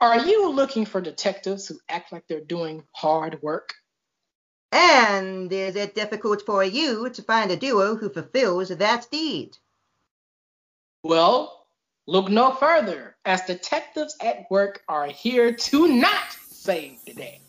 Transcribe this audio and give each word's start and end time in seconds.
Are 0.00 0.26
you 0.26 0.50
looking 0.50 0.84
for 0.84 1.00
detectives 1.00 1.66
who 1.66 1.78
act 1.88 2.12
like 2.12 2.26
they're 2.28 2.40
doing 2.40 2.84
hard 2.92 3.40
work? 3.42 3.72
And 4.70 5.50
is 5.50 5.74
it 5.74 5.94
difficult 5.94 6.42
for 6.44 6.62
you 6.62 7.08
to 7.08 7.22
find 7.22 7.50
a 7.50 7.56
duo 7.56 7.96
who 7.96 8.10
fulfills 8.10 8.68
that 8.68 9.06
deed? 9.10 9.56
Well, 11.02 11.66
look 12.06 12.28
no 12.28 12.52
further, 12.52 13.16
as 13.24 13.42
detectives 13.42 14.14
at 14.20 14.50
work 14.50 14.82
are 14.86 15.06
here 15.06 15.54
to 15.54 15.88
not 15.88 16.36
save 16.50 17.02
the 17.06 17.14
day. 17.14 17.40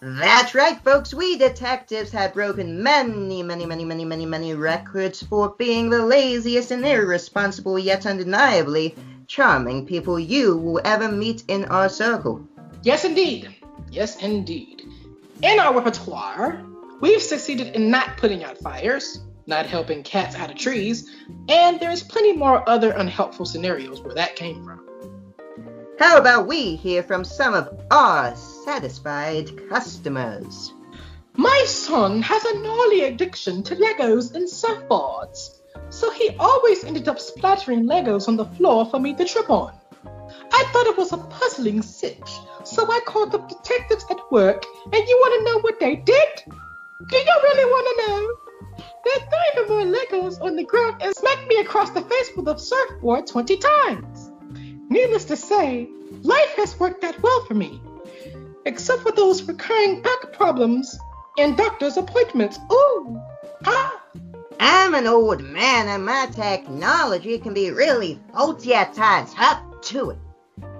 That's 0.00 0.54
right, 0.54 0.80
folks. 0.82 1.12
We 1.12 1.36
detectives 1.36 2.12
have 2.12 2.34
broken 2.34 2.82
many, 2.82 3.42
many, 3.42 3.66
many, 3.66 3.84
many, 3.84 4.04
many, 4.04 4.26
many 4.26 4.54
records 4.54 5.22
for 5.22 5.56
being 5.58 5.90
the 5.90 6.04
laziest 6.04 6.70
and 6.70 6.86
irresponsible, 6.86 7.78
yet 7.78 8.06
undeniably 8.06 8.94
charming 9.26 9.86
people 9.86 10.18
you 10.18 10.56
will 10.56 10.80
ever 10.84 11.10
meet 11.10 11.42
in 11.48 11.64
our 11.64 11.88
circle. 11.88 12.46
Yes, 12.82 13.04
indeed. 13.04 13.56
Yes, 13.90 14.22
indeed. 14.22 14.82
In 15.42 15.58
our 15.58 15.74
repertoire, 15.74 16.64
we've 17.00 17.22
succeeded 17.22 17.74
in 17.74 17.90
not 17.90 18.16
putting 18.18 18.44
out 18.44 18.58
fires, 18.58 19.20
not 19.46 19.66
helping 19.66 20.04
cats 20.04 20.36
out 20.36 20.50
of 20.50 20.56
trees, 20.56 21.10
and 21.48 21.80
there's 21.80 22.04
plenty 22.04 22.34
more 22.34 22.68
other 22.68 22.92
unhelpful 22.92 23.46
scenarios 23.46 24.00
where 24.00 24.14
that 24.14 24.36
came 24.36 24.64
from. 24.64 24.87
How 25.98 26.16
about 26.16 26.46
we 26.46 26.76
hear 26.76 27.02
from 27.02 27.24
some 27.24 27.54
of 27.54 27.76
our 27.90 28.36
satisfied 28.36 29.68
customers? 29.68 30.72
My 31.34 31.64
son 31.66 32.22
has 32.22 32.44
a 32.44 32.58
gnarly 32.60 33.00
addiction 33.00 33.64
to 33.64 33.74
Legos 33.74 34.32
and 34.32 34.46
surfboards, 34.46 35.58
so 35.90 36.12
he 36.12 36.36
always 36.38 36.84
ended 36.84 37.08
up 37.08 37.18
splattering 37.18 37.82
Legos 37.88 38.28
on 38.28 38.36
the 38.36 38.44
floor 38.44 38.86
for 38.86 39.00
me 39.00 39.12
to 39.14 39.24
trip 39.24 39.50
on. 39.50 39.74
I 40.52 40.64
thought 40.72 40.86
it 40.86 40.96
was 40.96 41.12
a 41.12 41.18
puzzling 41.18 41.82
cinch, 41.82 42.30
so 42.62 42.88
I 42.88 43.00
called 43.04 43.34
up 43.34 43.48
detectives 43.48 44.04
at 44.08 44.30
work, 44.30 44.64
and 44.84 45.08
you 45.08 45.16
want 45.16 45.40
to 45.40 45.52
know 45.52 45.60
what 45.62 45.80
they 45.80 45.96
did? 45.96 46.28
Do 46.46 47.16
you 47.16 47.40
really 47.42 47.64
want 47.72 47.86
to 47.88 48.06
know? 48.06 48.84
They 49.04 49.20
threw 49.26 49.62
even 49.64 49.90
more 49.90 49.98
Legos 49.98 50.40
on 50.40 50.54
the 50.54 50.62
ground 50.62 51.02
and 51.02 51.12
smacked 51.16 51.48
me 51.48 51.56
across 51.56 51.90
the 51.90 52.02
face 52.02 52.30
with 52.36 52.46
a 52.46 52.56
surfboard 52.56 53.26
20 53.26 53.56
times. 53.56 54.27
Needless 54.88 55.24
to 55.26 55.36
say, 55.36 55.88
life 56.22 56.54
has 56.56 56.78
worked 56.80 57.04
out 57.04 57.22
well 57.22 57.44
for 57.44 57.54
me, 57.54 57.80
except 58.64 59.02
for 59.02 59.12
those 59.12 59.42
recurring 59.42 60.02
back 60.02 60.32
problems 60.32 60.98
and 61.38 61.56
doctor's 61.56 61.96
appointments. 61.96 62.58
Ooh, 62.72 63.20
ah. 63.64 64.02
I'm 64.60 64.94
an 64.94 65.06
old 65.06 65.40
man 65.40 65.88
and 65.88 66.04
my 66.04 66.26
technology 66.32 67.38
can 67.38 67.54
be 67.54 67.70
really 67.70 68.18
faulty 68.32 68.74
at 68.74 68.94
times. 68.94 69.34
Up 69.38 69.82
to 69.82 70.10
it. 70.10 70.18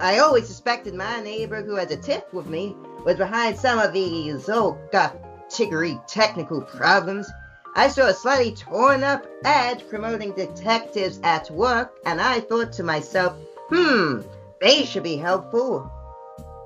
I 0.00 0.18
always 0.18 0.48
suspected 0.48 0.94
my 0.94 1.20
neighbor 1.20 1.62
who 1.62 1.76
had 1.76 1.90
a 1.90 1.96
tip 1.96 2.32
with 2.32 2.46
me 2.46 2.74
was 3.04 3.16
behind 3.16 3.58
some 3.58 3.78
of 3.78 3.92
these 3.92 4.46
god 4.46 5.18
tiggery 5.50 5.98
technical 6.06 6.62
problems. 6.62 7.30
I 7.76 7.88
saw 7.88 8.06
a 8.06 8.14
slightly 8.14 8.54
torn 8.54 9.04
up 9.04 9.26
ad 9.44 9.84
promoting 9.88 10.32
detectives 10.32 11.20
at 11.22 11.50
work, 11.50 11.96
and 12.04 12.20
I 12.20 12.40
thought 12.40 12.72
to 12.74 12.82
myself, 12.82 13.36
Hmm, 13.70 14.20
they 14.60 14.84
should 14.84 15.02
be 15.02 15.16
helpful. 15.16 15.90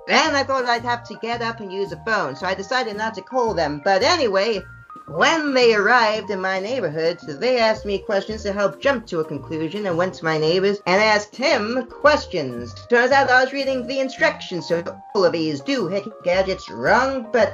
Then 0.07 0.35
I 0.35 0.43
thought 0.43 0.67
I'd 0.67 0.83
have 0.83 1.05
to 1.09 1.19
get 1.23 1.43
up 1.43 1.61
and 1.61 1.73
use 1.73 1.93
a 1.93 2.03
phone, 2.05 2.35
so 2.37 2.47
I 2.47 2.55
decided 2.55 2.97
not 2.97 3.15
to 3.15 3.23
call 3.23 3.55
them. 3.55 3.81
But 3.85 4.03
anyway, 4.03 4.63
when 5.07 5.53
they 5.55 5.75
arrived 5.75 6.31
in 6.31 6.41
my 6.41 6.59
neighborhood, 6.61 7.19
they 7.27 7.59
asked 7.59 7.85
me 7.85 7.99
questions 7.99 8.43
to 8.43 8.53
help 8.53 8.81
jump 8.81 9.07
to 9.07 9.21
a 9.21 9.25
conclusion 9.25 9.87
and 9.87 9.97
went 9.97 10.15
to 10.15 10.25
my 10.25 10.39
neighbors 10.39 10.81
and 10.87 11.01
asked 11.01 11.37
him 11.37 11.87
questions. 11.91 12.75
Turns 12.89 13.13
out 13.13 13.31
I 13.31 13.43
was 13.43 13.53
reading 13.53 13.87
the 13.87 14.01
instructions, 14.01 14.69
so 14.69 14.83
all 15.15 15.25
of 15.25 15.33
these 15.33 15.61
do 15.61 15.89
gadgets 16.25 16.71
wrong, 16.71 17.29
but 17.33 17.53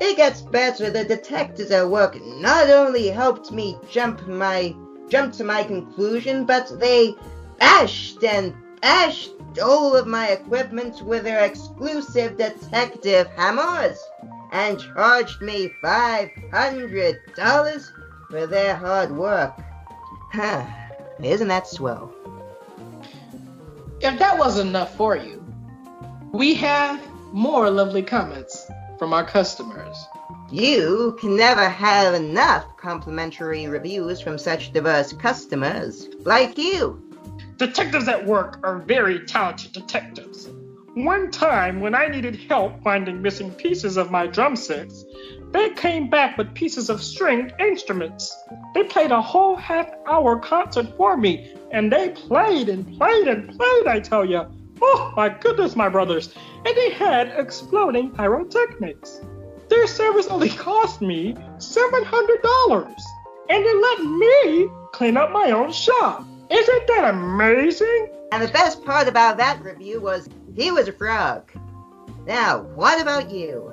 it 0.00 0.16
gets 0.16 0.40
better. 0.40 0.90
The 0.90 1.04
detectives 1.04 1.70
at 1.70 1.88
work 1.88 2.18
not 2.22 2.68
only 2.70 3.08
helped 3.08 3.50
me 3.50 3.78
jump 3.90 4.26
my 4.26 4.74
jump 5.08 5.32
to 5.34 5.44
my 5.44 5.64
conclusion, 5.64 6.44
but 6.44 6.78
they 6.80 7.14
bashed 7.58 8.24
and 8.24 8.54
all 9.62 9.96
of 9.96 10.06
my 10.06 10.28
equipment 10.28 11.02
with 11.02 11.24
their 11.24 11.44
exclusive 11.44 12.36
detective 12.36 13.26
hammers 13.36 13.98
and 14.52 14.78
charged 14.78 15.40
me 15.40 15.70
$500 15.82 17.90
for 18.30 18.46
their 18.46 18.76
hard 18.76 19.10
work. 19.10 19.54
Huh. 20.32 20.64
Isn't 21.22 21.48
that 21.48 21.66
swell? 21.66 22.12
If 24.00 24.18
that 24.18 24.38
wasn't 24.38 24.70
enough 24.70 24.96
for 24.96 25.16
you, 25.16 25.44
we 26.32 26.54
have 26.54 27.00
more 27.32 27.70
lovely 27.70 28.02
comments 28.02 28.66
from 28.98 29.12
our 29.12 29.24
customers. 29.24 29.96
You 30.50 31.16
can 31.20 31.36
never 31.36 31.68
have 31.68 32.14
enough 32.14 32.76
complimentary 32.76 33.66
reviews 33.66 34.20
from 34.20 34.38
such 34.38 34.72
diverse 34.72 35.12
customers 35.12 36.08
like 36.20 36.58
you. 36.58 37.00
Detectives 37.56 38.08
at 38.08 38.26
work 38.26 38.58
are 38.64 38.80
very 38.80 39.20
talented 39.26 39.72
detectives. 39.72 40.48
One 40.94 41.30
time, 41.30 41.80
when 41.80 41.94
I 41.94 42.08
needed 42.08 42.36
help 42.48 42.82
finding 42.82 43.22
missing 43.22 43.52
pieces 43.52 43.96
of 43.96 44.10
my 44.10 44.26
drum 44.26 44.56
sets, 44.56 45.04
they 45.52 45.70
came 45.70 46.10
back 46.10 46.36
with 46.36 46.52
pieces 46.54 46.90
of 46.90 47.00
stringed 47.00 47.54
instruments. 47.60 48.36
They 48.74 48.82
played 48.82 49.12
a 49.12 49.22
whole 49.22 49.54
half 49.54 49.88
hour 50.06 50.38
concert 50.40 50.96
for 50.96 51.16
me, 51.16 51.54
and 51.70 51.92
they 51.92 52.08
played 52.08 52.68
and 52.68 52.98
played 52.98 53.28
and 53.28 53.56
played, 53.56 53.86
I 53.86 54.00
tell 54.00 54.24
you. 54.24 54.46
Oh 54.82 55.12
my 55.16 55.28
goodness, 55.28 55.76
my 55.76 55.88
brothers. 55.88 56.34
And 56.66 56.76
they 56.76 56.90
had 56.90 57.28
exploding 57.38 58.10
pyrotechnics. 58.10 59.20
Their 59.68 59.86
service 59.86 60.26
only 60.26 60.50
cost 60.50 61.00
me 61.00 61.34
$700, 61.58 63.00
and 63.48 63.64
they 63.64 63.74
let 63.74 64.00
me 64.00 64.68
clean 64.92 65.16
up 65.16 65.30
my 65.30 65.52
own 65.52 65.70
shop. 65.70 66.26
Isn't 66.50 66.86
that 66.88 67.10
amazing? 67.14 68.08
And 68.32 68.42
the 68.42 68.52
best 68.52 68.84
part 68.84 69.08
about 69.08 69.36
that 69.38 69.62
review 69.62 70.00
was 70.00 70.28
he 70.54 70.70
was 70.70 70.88
a 70.88 70.92
frog. 70.92 71.50
Now, 72.26 72.62
what 72.74 73.00
about 73.00 73.30
you? 73.30 73.72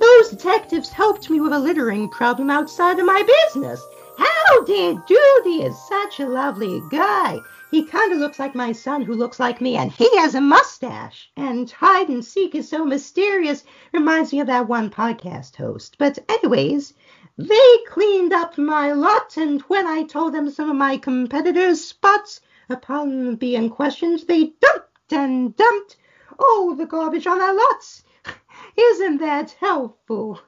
Those 0.00 0.30
detectives 0.30 0.90
helped 0.90 1.30
me 1.30 1.40
with 1.40 1.52
a 1.52 1.58
littering 1.58 2.08
problem 2.08 2.50
outside 2.50 2.98
of 2.98 3.06
my 3.06 3.22
business. 3.22 3.82
How 4.18 4.64
did 4.64 4.98
Judy 5.06 5.62
is 5.62 5.76
such 5.88 6.20
a 6.20 6.28
lovely 6.28 6.82
guy. 6.90 7.38
He 7.70 7.84
kind 7.84 8.12
of 8.12 8.18
looks 8.18 8.38
like 8.38 8.54
my 8.54 8.72
son 8.72 9.02
who 9.02 9.14
looks 9.14 9.40
like 9.40 9.60
me, 9.60 9.76
and 9.76 9.90
he 9.90 10.16
has 10.18 10.34
a 10.34 10.40
mustache. 10.40 11.30
And 11.36 11.70
hide 11.70 12.08
and 12.08 12.24
seek 12.24 12.54
is 12.54 12.68
so 12.68 12.84
mysterious. 12.84 13.64
Reminds 13.92 14.32
me 14.32 14.40
of 14.40 14.46
that 14.46 14.68
one 14.68 14.90
podcast 14.90 15.56
host. 15.56 15.96
But 15.98 16.18
anyways, 16.28 16.94
they 17.36 17.78
cleaned 17.88 18.32
up 18.32 18.56
my 18.56 18.92
lot, 18.92 19.36
and 19.36 19.60
when 19.62 19.86
I 19.86 20.04
told 20.04 20.32
them 20.32 20.48
some 20.50 20.70
of 20.70 20.76
my 20.76 20.96
competitors' 20.96 21.84
spots, 21.84 22.40
upon 22.68 23.36
being 23.36 23.70
questioned, 23.70 24.20
they 24.26 24.52
dumped 24.60 25.12
and 25.12 25.56
dumped 25.56 25.96
all 26.38 26.74
the 26.74 26.86
garbage 26.86 27.26
on 27.26 27.40
our 27.40 27.54
lots. 27.54 28.04
Isn't 28.76 29.18
that 29.18 29.52
helpful? 29.60 30.40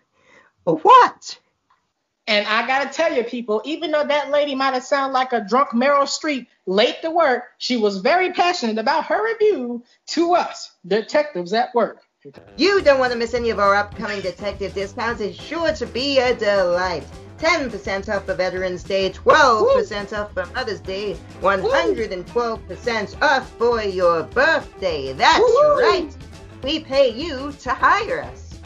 What? 0.65 1.39
And 2.27 2.47
I 2.47 2.67
gotta 2.67 2.91
tell 2.91 3.15
you, 3.15 3.25
people, 3.25 3.63
even 3.65 3.91
though 3.91 4.05
that 4.05 4.31
lady 4.31 4.55
might 4.55 4.75
have 4.75 4.85
sounded 4.85 5.15
like 5.15 5.33
a 5.33 5.41
drunk 5.41 5.71
Meryl 5.71 6.03
Streep 6.03 6.47
late 6.69 7.01
to 7.01 7.11
work, 7.11 7.45
she 7.57 7.79
was 7.79 7.97
very 7.99 8.31
passionate 8.33 8.79
about 8.79 9.07
her 9.07 9.25
review 9.25 9.83
to 10.09 10.35
us, 10.35 10.71
detectives 10.87 11.55
at 11.55 11.75
work. 11.75 12.03
You 12.57 12.83
don't 12.83 12.99
want 12.99 13.13
to 13.13 13.19
miss 13.19 13.33
any 13.33 13.49
of 13.51 13.59
our 13.59 13.75
upcoming 13.75 14.21
detective 14.21 14.75
discounts. 14.75 15.23
It's 15.23 15.41
sure 15.41 15.73
to 15.73 15.87
be 15.87 16.19
a 16.19 16.35
delight. 16.37 17.05
10% 17.39 18.15
off 18.15 18.27
for 18.27 18.35
Veterans 18.35 18.83
Day, 18.83 19.11
12% 19.11 19.25
Woo. 19.25 20.17
off 20.17 20.35
for 20.35 20.45
Mother's 20.55 20.81
Day, 20.81 21.17
112% 21.41 23.23
off 23.23 23.51
for 23.53 23.83
your 23.83 24.25
birthday. 24.25 25.13
That's 25.13 25.39
Woo. 25.39 25.81
right. 25.81 26.15
We 26.63 26.81
pay 26.81 27.11
you 27.11 27.53
to 27.61 27.71
hire 27.71 28.23
us. 28.23 28.59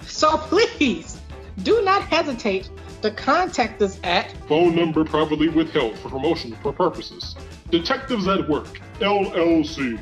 So 0.00 0.38
please, 0.38 1.20
do 1.62 1.82
not 1.84 2.02
hesitate 2.02 2.70
to 3.02 3.10
contact 3.10 3.82
us 3.82 4.00
at 4.04 4.32
phone 4.48 4.74
number 4.74 5.04
privately 5.04 5.48
withheld 5.48 5.98
for 5.98 6.08
promotional 6.08 6.72
purposes. 6.72 7.36
Detectives 7.70 8.26
at 8.28 8.48
Work, 8.48 8.80
LLC. 9.00 10.00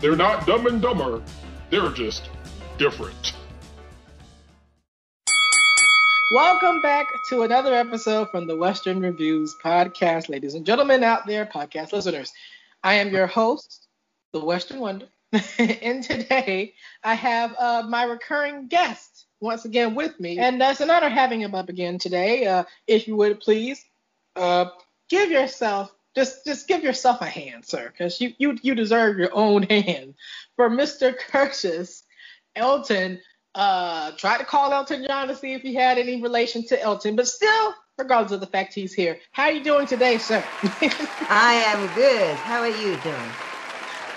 They're 0.00 0.16
not 0.16 0.46
dumb 0.46 0.66
and 0.66 0.82
dumber, 0.82 1.22
they're 1.70 1.90
just 1.90 2.30
different. 2.78 3.34
Welcome 6.34 6.80
back 6.80 7.08
to 7.28 7.42
another 7.42 7.74
episode 7.74 8.30
from 8.30 8.46
the 8.46 8.56
Western 8.56 9.00
Reviews 9.00 9.54
podcast, 9.62 10.30
ladies 10.30 10.54
and 10.54 10.64
gentlemen 10.64 11.04
out 11.04 11.26
there, 11.26 11.44
podcast 11.44 11.92
listeners. 11.92 12.32
I 12.82 12.94
am 12.94 13.12
your 13.12 13.26
host, 13.26 13.86
the 14.32 14.42
Western 14.42 14.80
Wonder, 14.80 15.08
and 15.58 16.02
today 16.02 16.72
I 17.04 17.14
have 17.14 17.54
uh, 17.58 17.84
my 17.86 18.04
recurring 18.04 18.68
guest 18.68 19.26
once 19.42 19.64
again 19.64 19.94
with 19.94 20.18
me, 20.18 20.38
and 20.38 20.62
uh, 20.62 20.68
it's 20.70 20.80
an 20.80 20.90
honor 20.90 21.08
having 21.08 21.40
him 21.40 21.54
up 21.54 21.68
again 21.68 21.98
today. 21.98 22.46
Uh, 22.46 22.64
if 22.86 23.06
you 23.06 23.16
would 23.16 23.40
please 23.40 23.84
uh, 24.36 24.66
give 25.10 25.30
yourself 25.30 25.92
just 26.14 26.44
just 26.44 26.68
give 26.68 26.82
yourself 26.82 27.20
a 27.20 27.26
hand, 27.26 27.64
sir, 27.64 27.88
because 27.90 28.20
you, 28.20 28.32
you 28.38 28.58
you 28.62 28.74
deserve 28.74 29.18
your 29.18 29.34
own 29.34 29.62
hand. 29.70 30.14
For 30.56 30.70
Mr. 30.70 31.16
Curtis, 31.16 32.04
Elton 32.56 33.20
uh 33.54 34.12
tried 34.12 34.38
to 34.38 34.44
call 34.44 34.72
Elton 34.72 35.04
John 35.06 35.28
to 35.28 35.36
see 35.36 35.52
if 35.52 35.62
he 35.62 35.74
had 35.74 35.98
any 35.98 36.22
relation 36.22 36.66
to 36.68 36.80
Elton, 36.80 37.16
but 37.16 37.28
still, 37.28 37.74
regardless 37.98 38.32
of 38.32 38.40
the 38.40 38.46
fact 38.46 38.74
he's 38.74 38.94
here, 38.94 39.18
how 39.32 39.44
are 39.44 39.52
you 39.52 39.64
doing 39.64 39.86
today, 39.86 40.18
sir? 40.18 40.42
I 41.28 41.54
am 41.66 41.94
good. 41.94 42.36
How 42.36 42.60
are 42.60 42.68
you 42.68 42.96
doing? 42.96 43.30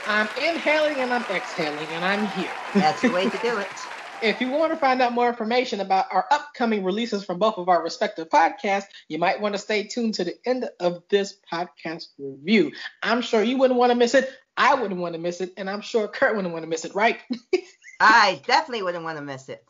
I'm 0.08 0.30
inhaling 0.42 0.98
and 0.98 1.14
I'm 1.14 1.24
exhaling, 1.24 1.88
and 1.88 2.06
I'm 2.06 2.28
here. 2.28 2.52
That's 2.74 3.02
the 3.02 3.12
way 3.12 3.30
to 3.30 3.38
do 3.42 3.58
it. 3.58 3.95
If 4.22 4.42
you 4.42 4.50
want 4.50 4.72
to 4.72 4.78
find 4.78 5.02
out 5.02 5.14
more 5.14 5.28
information 5.28 5.82
about 5.82 6.06
our 6.12 6.26
upcoming 6.32 6.84
releases 6.84 7.24
from 7.24 7.38
both 7.38 7.58
of 7.58 7.70
our 7.70 7.84
respective 7.84 8.30
podcasts, 8.30 8.88
you 9.08 9.18
might 9.18 9.40
want 9.40 9.56
to 9.56 9.60
stay 9.60 9.84
tuned 9.84 10.14
to 10.16 10.24
the 10.24 10.36
end 10.46 10.70
of 10.80 11.04
this 11.10 11.38
podcast 11.52 12.08
review. 12.18 12.72
I'm 13.04 13.22
sure 13.22 13.44
you 13.44 13.58
wouldn't 13.58 13.80
want 13.80 13.92
to 13.92 13.98
miss 13.98 14.14
it. 14.14 14.30
I 14.58 14.74
wouldn't 14.74 15.00
want 15.00 15.16
to 15.16 15.20
miss 15.20 15.42
it, 15.42 15.54
and 15.58 15.70
I'm 15.70 15.82
sure 15.82 16.08
Kurt 16.08 16.36
wouldn't 16.36 16.54
want 16.54 16.64
to 16.64 16.70
miss 16.70 16.86
it, 16.86 16.96
right? 16.96 17.20
I 18.00 18.42
definitely 18.48 18.84
wouldn't 18.84 19.04
want 19.04 19.18
to 19.18 19.24
miss 19.24 19.50
it. 19.50 19.64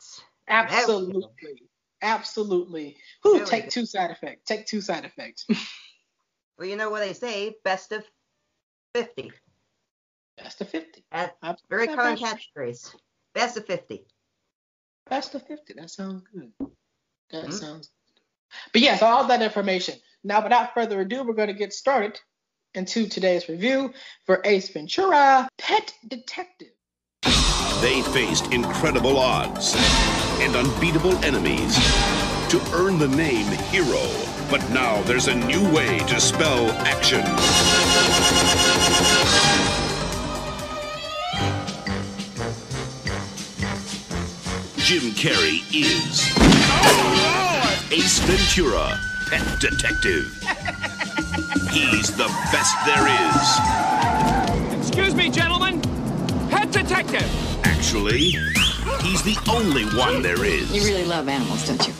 Absolutely. 0.48 1.24
Absolutely. 2.02 2.96
Who 3.22 3.44
take 3.44 3.64
go. 3.64 3.70
two 3.70 3.86
side 3.86 4.10
effects? 4.10 4.42
Take 4.46 4.66
two 4.66 4.80
side 4.80 5.04
effects. 5.04 5.46
Well, 6.58 6.66
you 6.66 6.76
know 6.76 6.88
what 6.88 7.00
they 7.00 7.12
say, 7.12 7.54
best 7.64 7.92
of 7.92 8.02
50. 8.94 9.30
Best 10.38 10.60
of 10.62 10.70
50. 10.70 11.04
That's 11.12 11.34
Absolutely. 11.42 11.86
very 11.86 11.96
common 11.96 12.16
catchphrase. 12.16 12.94
Best 13.34 13.58
of 13.58 13.66
50. 13.66 14.06
Best 15.08 15.34
of 15.34 15.46
50. 15.46 15.74
That 15.74 15.90
sounds 15.90 16.22
good. 16.32 16.52
That 17.30 17.46
Mhm. 17.46 17.52
sounds 17.52 17.88
good. 17.88 18.22
But 18.72 18.82
yes, 18.82 19.02
all 19.02 19.24
that 19.24 19.42
information. 19.42 20.00
Now, 20.24 20.42
without 20.42 20.74
further 20.74 21.00
ado, 21.00 21.22
we're 21.22 21.34
going 21.34 21.48
to 21.48 21.54
get 21.54 21.72
started 21.72 22.20
into 22.74 23.06
today's 23.08 23.48
review 23.48 23.94
for 24.24 24.40
Ace 24.44 24.68
Ventura 24.68 25.48
Pet 25.58 25.94
Detective. 26.08 26.72
They 27.80 28.02
faced 28.12 28.52
incredible 28.52 29.18
odds 29.18 29.74
and 30.40 30.54
unbeatable 30.56 31.16
enemies 31.24 31.76
to 32.50 32.60
earn 32.72 32.98
the 32.98 33.08
name 33.08 33.46
Hero. 33.70 34.06
But 34.50 34.68
now 34.70 35.02
there's 35.02 35.28
a 35.28 35.34
new 35.34 35.72
way 35.72 35.98
to 36.00 36.20
spell 36.20 36.70
action. 36.86 37.24
Jim 44.86 45.10
Carrey 45.14 45.64
is 45.74 46.22
oh, 46.38 47.88
Ace 47.90 48.20
Ventura, 48.20 48.96
Pet 49.28 49.58
Detective. 49.58 50.32
He's 51.72 52.14
the 52.16 52.28
best 52.52 52.76
there 52.86 53.08
is. 53.26 54.78
Excuse 54.78 55.16
me, 55.16 55.28
gentlemen. 55.28 55.80
Pet 56.48 56.70
detective. 56.70 57.28
Actually, 57.66 58.36
he's 59.00 59.24
the 59.24 59.36
only 59.50 59.86
one 59.98 60.22
there 60.22 60.44
is. 60.44 60.72
You 60.72 60.82
really 60.84 61.04
love 61.04 61.28
animals, 61.28 61.66
don't 61.66 61.84
you? 61.84 61.92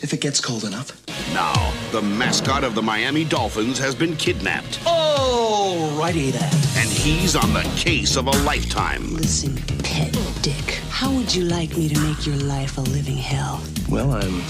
If 0.00 0.14
it 0.14 0.22
gets 0.22 0.40
cold 0.40 0.64
enough. 0.64 0.92
Now, 1.34 1.74
the 1.92 2.00
mascot 2.00 2.64
of 2.64 2.74
the 2.74 2.80
Miami 2.80 3.26
Dolphins 3.26 3.78
has 3.78 3.94
been 3.94 4.16
kidnapped, 4.16 4.80
Alrighty 4.86 6.32
then. 6.32 6.52
and 6.82 6.88
he's 6.88 7.36
on 7.36 7.52
the 7.52 7.70
case 7.76 8.16
of 8.16 8.28
a 8.28 8.32
lifetime. 8.44 9.14
Listen, 9.16 9.56
pet 9.84 10.16
dick, 10.40 10.79
how 11.00 11.10
would 11.10 11.34
you 11.34 11.44
like 11.44 11.74
me 11.78 11.88
to 11.88 11.98
make 12.00 12.26
your 12.26 12.36
life 12.36 12.76
a 12.76 12.82
living 12.82 13.16
hell? 13.16 13.58
Well, 13.88 14.12
I'm 14.12 14.42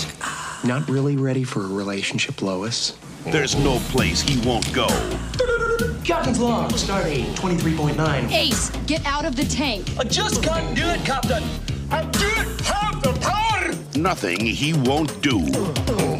not 0.67 0.89
really 0.89 1.17
ready 1.17 1.45
for 1.45 1.61
a 1.61 1.69
relationship, 1.69 2.43
Lois. 2.43 2.99
There's 3.27 3.55
no 3.55 3.79
place 3.91 4.21
he 4.21 4.45
won't 4.45 4.73
go. 4.73 4.89
Captain's 6.03 6.41
log, 6.41 6.73
starting 6.73 7.27
23.9. 7.37 8.33
Ace, 8.33 8.71
get 8.87 9.07
out 9.07 9.25
of 9.25 9.37
the 9.37 9.45
tank. 9.45 9.87
I 9.97 10.03
just 10.03 10.43
can't 10.43 10.75
do 10.75 10.83
it, 10.83 11.05
Captain. 11.05 11.45
I 11.89 12.03
don't 12.03 12.61
have 12.63 13.01
the 13.01 13.13
power. 13.21 13.73
Nothing 13.97 14.41
he 14.45 14.73
won't 14.73 15.23
do. 15.23 15.39
Oh, 15.55 16.19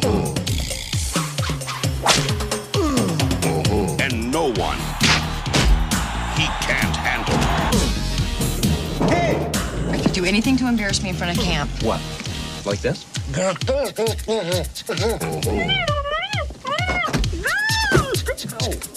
do 10.21 10.27
anything 10.27 10.55
to 10.57 10.67
embarrass 10.67 11.01
me 11.01 11.09
in 11.09 11.15
front 11.15 11.35
of 11.37 11.43
camp. 11.43 11.69
What? 11.83 11.99
Like 12.65 12.79
this? 12.79 13.05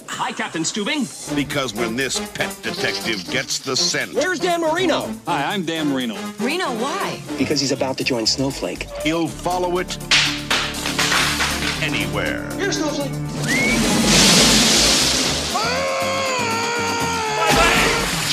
Hi, 0.09 0.33
Captain 0.33 0.63
Stubing. 0.63 1.35
Because 1.35 1.75
when 1.75 1.97
this 1.97 2.19
pet 2.35 2.57
detective 2.63 3.25
gets 3.31 3.59
the 3.59 3.77
scent, 3.77 4.15
Where's 4.15 4.39
Dan 4.39 4.61
Marino? 4.61 5.15
Hi, 5.27 5.55
I'm 5.55 5.65
Dan 5.65 5.89
Marino. 5.91 6.15
Reno, 6.39 6.67
why? 6.77 7.21
Because 7.39 7.61
he's 7.61 7.73
about 7.73 7.97
to 7.99 8.05
join 8.05 8.27
Snowflake. 8.27 8.87
he'll 9.03 9.29
follow 9.29 9.79
it 9.79 9.97
anywhere. 11.83 12.43
Here's 12.55 12.77
Snowflake. 12.77 13.13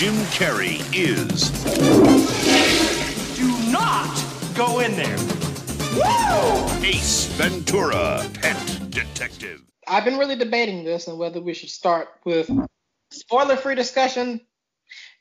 Jim 0.02 0.16
Carrey 0.34 0.82
is 0.96 1.52
Do 1.76 1.80
not 1.80 2.41
go 4.68 4.80
in 4.80 4.96
there. 4.96 5.18
Ace 6.86 7.26
Ventura, 7.34 8.24
Pet 8.36 8.92
Detective. 8.92 9.64
I've 9.88 10.06
been 10.06 10.20
really 10.20 10.36
debating 10.36 10.84
this 10.84 11.08
and 11.08 11.18
whether 11.18 11.42
we 11.42 11.56
should 11.56 11.72
start 11.72 12.10
with 12.26 12.48
spoiler 13.10 13.56
free 13.56 13.74
discussion 13.74 14.40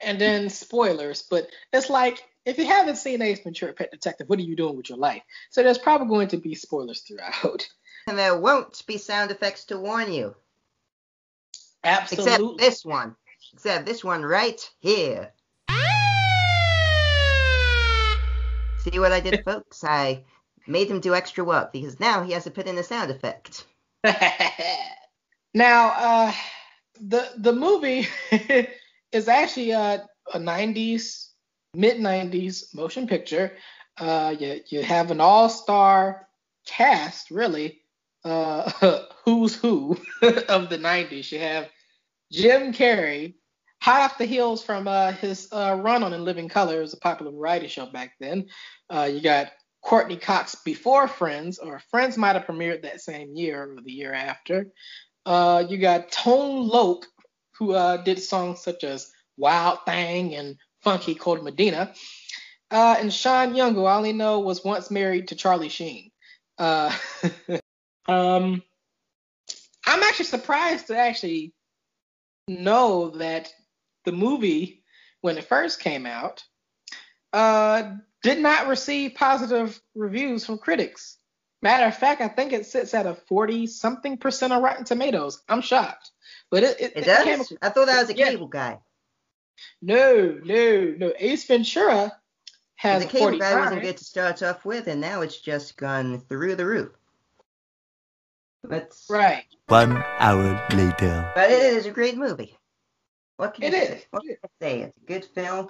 and 0.03 0.21
then 0.21 0.51
spoilers. 0.51 1.23
But 1.23 1.49
it's 1.73 1.89
like, 1.89 2.23
if 2.45 2.59
you 2.59 2.67
haven't 2.67 2.97
seen 2.97 3.23
Ace 3.23 3.41
Ventura 3.41 3.73
Pet 3.73 3.91
Detective, 3.91 4.29
what 4.29 4.39
are 4.39 4.43
you 4.43 4.57
doing 4.57 4.77
with 4.77 4.91
your 4.91 4.99
life? 4.99 5.23
So 5.49 5.63
there's 5.63 5.79
probably 5.79 6.09
going 6.09 6.29
to 6.29 6.37
be 6.37 6.55
spoilers 6.55 7.01
throughout. 7.01 7.67
And 8.07 8.19
there 8.19 8.41
won't 8.41 8.83
be 8.87 8.97
sound 8.97 9.31
effects 9.31 9.67
to 9.67 9.79
warn 9.79 10.11
you. 10.11 10.35
Absolutely. 11.85 12.33
Except 12.33 12.59
this 12.59 12.85
one. 12.85 13.15
Except 13.53 13.87
this 13.87 14.03
one 14.03 14.23
right 14.23 14.59
here. 14.81 15.33
See 18.81 18.99
what 18.99 19.13
I 19.13 19.21
did, 19.21 19.45
folks? 19.45 19.85
I 19.85 20.25
made 20.67 20.91
him 20.91 21.01
do 21.01 21.15
extra 21.15 21.45
work 21.45 21.73
because 21.73 22.01
now 22.01 22.23
he 22.23 22.33
has 22.33 22.45
to 22.45 22.51
put 22.51 22.67
in 22.67 22.79
a 22.79 22.83
sound 22.83 23.11
effect. 23.11 23.67
now, 25.55 25.89
uh, 25.91 26.33
the 27.01 27.31
the 27.37 27.53
movie 27.53 28.07
is 29.13 29.29
actually 29.29 29.73
a, 29.73 30.07
a 30.33 30.39
90s, 30.39 31.29
mid 31.75 31.99
90s 31.99 32.75
motion 32.75 33.07
picture. 33.07 33.53
Uh, 33.99 34.35
you 34.39 34.61
you 34.69 34.83
have 34.83 35.11
an 35.11 35.21
all 35.21 35.51
star 35.51 36.27
cast, 36.67 37.31
really. 37.31 37.83
Uh, 38.25 38.71
who's 39.25 39.55
who 39.55 39.99
of 40.23 40.71
the 40.71 40.79
90s? 40.79 41.33
You 41.33 41.41
have 41.41 41.69
Jim 42.33 42.73
Carrey, 42.73 43.35
hot 43.81 44.03
off 44.03 44.19
the 44.19 44.25
heels 44.25 44.63
from 44.63 44.87
uh, 44.87 45.13
his 45.13 45.49
uh, 45.53 45.79
run 45.81 46.03
on 46.03 46.13
In 46.13 46.25
Living 46.25 46.49
Color, 46.49 46.79
it 46.79 46.83
was 46.83 46.95
a 46.95 46.99
popular 46.99 47.33
variety 47.33 47.69
show 47.69 47.87
back 47.87 48.15
then. 48.21 48.47
Uh, 48.89 49.11
you 49.13 49.21
got 49.21 49.53
Courteney 49.83 50.17
Cox 50.17 50.57
before 50.65 51.09
Friends, 51.09 51.59
or 51.59 51.81
Friends 51.91 52.17
might 52.17 52.37
have 52.37 52.47
premiered 52.47 52.83
that 52.83 53.01
same 53.01 53.35
year 53.35 53.73
or 53.73 53.81
the 53.81 53.93
year 53.93 54.13
after. 54.13 54.67
Uh, 55.25 55.65
you 55.69 55.79
got 55.79 56.11
Tone 56.13 56.69
Loc, 56.69 57.07
who 57.59 57.73
uh, 57.73 57.99
did 57.99 58.19
songs 58.19 58.63
such 58.63 58.85
as 58.85 59.11
Wild 59.37 59.79
Thing 59.87 60.35
and 60.35 60.57
Funky 60.83 61.15
Cold 61.15 61.43
Medina. 61.43 61.93
Uh, 62.71 62.97
and 62.99 63.13
Sean 63.13 63.55
Young, 63.55 63.75
who 63.75 63.85
I 63.85 63.97
only 63.97 64.13
know 64.13 64.41
was 64.41 64.65
once 64.65 64.91
married 64.91 65.29
to 65.29 65.35
Charlie 65.35 65.69
Sheen. 65.69 66.11
Um, 68.11 68.63
I'm 69.87 70.03
actually 70.03 70.27
surprised 70.27 70.89
to 70.89 70.99
actually 70.99 71.55
know 72.49 73.11
that 73.11 73.53
the 74.05 74.13
movie, 74.13 74.83
when 75.21 75.39
it 75.39 75.45
first 75.45 75.81
came 75.81 76.07
out, 76.07 76.43
uh, 77.33 77.95
did 78.23 78.39
not 78.39 78.69
receive 78.69 79.15
positive 79.15 79.81
reviews 79.95 80.45
from 80.45 80.59
critics. 80.59 81.17
Matter 81.63 81.87
of 81.87 81.97
fact, 81.97 82.21
I 82.23 82.29
think 82.29 82.53
it 82.53 82.67
sits 82.67 82.95
at 82.95 83.07
a 83.07 83.15
40 83.15 83.67
something 83.67 84.17
percent 84.17 84.53
on 84.53 84.63
Rotten 84.63 84.85
Tomatoes. 84.85 85.43
I'm 85.49 85.61
shocked. 85.61 86.11
But 86.51 86.63
it, 86.63 86.81
it, 86.81 86.93
It 86.97 87.07
it 87.07 87.25
came- 87.25 87.39
does? 87.39 87.53
I 87.61 87.69
thought 87.69 87.87
that 87.87 88.01
was 88.01 88.11
a 88.11 88.17
Yeah. 88.17 88.31
cable 88.31 88.49
guy. 88.49 88.79
no, 89.83 90.39
no, 90.43 90.95
no. 90.97 91.13
Ace 91.19 91.47
Ventura 91.47 92.13
has 92.77 93.03
the 93.03 93.09
a 93.09 93.11
cable 93.13 93.25
45. 93.27 93.41
guy 93.53 93.61
wasn't 93.61 93.83
good 93.83 93.97
to 93.99 94.05
start 94.05 94.43
off 94.43 94.65
with, 94.65 94.87
and 94.87 95.03
now 95.03 95.21
it's 95.21 95.39
just 95.39 95.77
gone 95.77 96.21
through 96.21 96.57
the 96.57 96.65
roof. 96.65 96.93
That's 98.65 99.07
Right. 99.09 99.45
One 99.69 99.97
hour 100.19 100.67
later. 100.73 101.33
but 101.35 101.51
it 101.51 101.75
is 101.75 101.87
a 101.87 101.91
great 101.91 102.17
movie. 102.17 102.57
What 103.41 103.55
can 103.55 103.65
It 103.65 103.73
you 103.73 103.79
is. 103.79 104.05
What 104.11 104.23
can 104.23 104.37
I 104.45 104.49
say? 104.61 104.81
It's 104.83 104.99
a 104.99 105.07
good 105.07 105.25
film. 105.25 105.69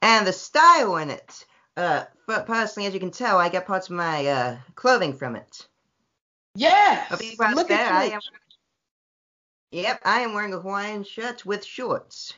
And 0.00 0.24
the 0.24 0.32
style 0.32 0.96
in 0.98 1.10
it. 1.10 1.44
Uh, 1.76 2.04
but 2.28 2.46
personally, 2.46 2.86
as 2.86 2.94
you 2.94 3.00
can 3.00 3.10
tell, 3.10 3.36
I 3.36 3.48
get 3.48 3.66
parts 3.66 3.90
of 3.90 3.96
my 3.96 4.24
uh, 4.28 4.56
clothing 4.76 5.14
from 5.14 5.34
it. 5.34 5.66
Yes. 6.54 7.08
I'll 7.10 7.18
be 7.18 7.34
right 7.36 7.56
Look 7.56 7.66
there. 7.66 7.92
I 7.92 8.06
at 8.06 8.12
am, 8.12 8.20
Yep, 9.72 10.02
I 10.04 10.20
am 10.20 10.34
wearing 10.34 10.54
a 10.54 10.60
Hawaiian 10.60 11.02
shirt 11.02 11.44
with 11.44 11.64
shorts. 11.64 12.34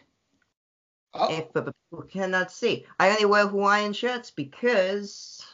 Oh, 1.12 1.31
If 1.31 1.52
but 1.52 1.67
people 1.91 2.05
cannot 2.05 2.50
see, 2.50 2.87
I 2.99 3.11
only 3.11 3.26
wear 3.26 3.47
Hawaiian 3.47 3.93
shirts 3.93 4.31
because 4.31 5.45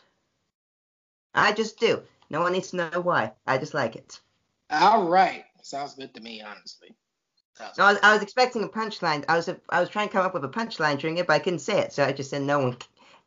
I 1.35 1.51
just 1.51 1.81
do. 1.81 2.03
No 2.31 2.43
one 2.43 2.53
needs 2.53 2.71
to 2.71 2.77
know 2.77 3.01
why. 3.01 3.33
I 3.49 3.59
just 3.59 3.75
like 3.75 3.97
it. 3.97 4.21
all 4.71 5.09
right. 5.09 5.45
Sounds 5.63 5.95
good 5.97 6.15
to 6.15 6.21
me, 6.21 6.41
honestly. 6.41 6.95
Sounds 7.59 7.79
I 7.79 7.93
was, 7.93 8.01
I 8.03 8.13
was 8.15 8.23
expecting 8.23 8.63
a 8.63 8.69
punchline. 8.69 9.25
I 9.29 9.37
was 9.37 9.49
I 9.69 9.81
was 9.81 9.89
trying 9.89 10.09
to 10.09 10.13
come 10.13 10.25
up 10.25 10.33
with 10.33 10.45
a 10.45 10.49
punchline 10.49 10.99
during 10.99 11.19
it, 11.19 11.27
but 11.27 11.35
I 11.35 11.39
couldn't 11.41 11.59
say 11.59 11.81
it, 11.81 11.93
so 11.93 12.05
I 12.05 12.13
just 12.13 12.31
said 12.31 12.43
no 12.43 12.61
one, 12.61 12.77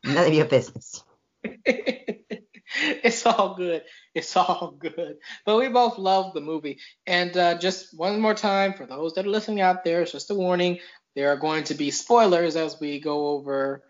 none 0.05 0.27
of 0.27 0.33
your 0.33 0.45
business. 0.45 1.03
it's 1.43 3.25
all 3.25 3.55
good. 3.55 3.83
It's 4.15 4.35
all 4.37 4.75
good. 4.79 5.17
But 5.45 5.57
we 5.57 5.67
both 5.67 5.97
love 5.97 6.33
the 6.33 6.41
movie. 6.41 6.79
And 7.05 7.35
uh, 7.35 7.57
just 7.57 7.97
one 7.97 8.21
more 8.21 8.33
time, 8.33 8.73
for 8.73 8.85
those 8.85 9.13
that 9.13 9.25
are 9.25 9.29
listening 9.29 9.61
out 9.61 9.83
there, 9.83 10.01
it's 10.01 10.13
just 10.13 10.31
a 10.31 10.35
warning. 10.35 10.79
There 11.15 11.29
are 11.31 11.37
going 11.37 11.65
to 11.65 11.73
be 11.73 11.91
spoilers 11.91 12.55
as 12.55 12.79
we 12.79 13.01
go 13.01 13.27
over 13.29 13.83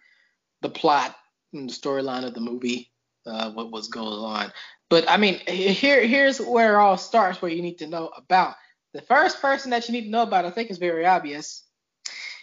the 0.62 0.70
plot 0.70 1.16
and 1.54 1.70
the 1.70 1.74
storyline 1.74 2.26
of 2.26 2.34
the 2.34 2.42
movie, 2.42 2.92
uh, 3.28 3.52
what 3.52 3.72
was 3.72 3.90
going 3.90 4.08
on. 4.08 4.52
But 4.90 5.10
I 5.10 5.18
mean, 5.18 5.40
here 5.48 6.06
here's 6.06 6.40
where 6.40 6.74
it 6.74 6.82
all 6.82 6.98
starts, 6.98 7.42
where 7.42 7.52
you 7.52 7.62
need 7.62 7.78
to 7.78 7.88
know 7.88 8.10
about. 8.16 8.56
The 8.94 9.02
first 9.02 9.42
person 9.42 9.72
that 9.72 9.88
you 9.88 9.94
need 9.94 10.06
to 10.06 10.10
know 10.10 10.24
about, 10.24 10.46
I 10.46 10.52
think 10.52 10.70
is 10.70 10.78
very 10.78 11.06
obvious, 11.06 11.64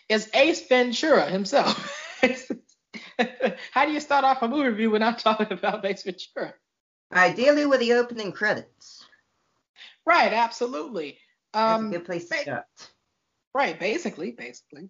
is 0.08 0.30
Ace 0.34 0.66
Ventura 0.66 1.28
himself. 1.28 1.94
How 3.72 3.84
do 3.84 3.92
you 3.92 4.00
start 4.00 4.24
off 4.24 4.42
a 4.42 4.48
movie 4.48 4.68
review 4.68 4.90
when 4.92 5.02
I'm 5.02 5.16
talking 5.16 5.52
about 5.52 5.84
Ace 5.84 6.02
Ventura? 6.04 6.54
Ideally, 7.12 7.66
with 7.66 7.80
the 7.80 7.94
opening 7.94 8.32
credits. 8.32 9.04
Right, 10.06 10.32
absolutely. 10.32 11.18
That's 11.52 11.80
Um, 11.80 11.88
a 11.88 11.90
good 11.90 12.04
place 12.06 12.28
to 12.28 12.34
ba- 12.36 12.42
start. 12.42 12.64
Right, 13.54 13.78
basically, 13.78 14.32
basically. 14.32 14.88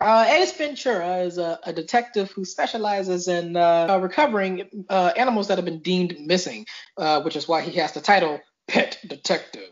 Uh, 0.00 0.24
Ace 0.28 0.52
Ventura 0.56 1.18
is 1.18 1.38
a, 1.38 1.58
a 1.64 1.72
detective 1.72 2.30
who 2.30 2.44
specializes 2.44 3.28
in 3.28 3.56
uh, 3.56 3.98
recovering 4.00 4.84
uh, 4.88 5.12
animals 5.16 5.48
that 5.48 5.58
have 5.58 5.64
been 5.64 5.82
deemed 5.82 6.18
missing, 6.20 6.64
uh, 6.96 7.20
which 7.22 7.36
is 7.36 7.46
why 7.48 7.60
he 7.60 7.72
has 7.78 7.92
the 7.92 8.00
title 8.00 8.40
Pet 8.68 8.98
Detective. 9.06 9.70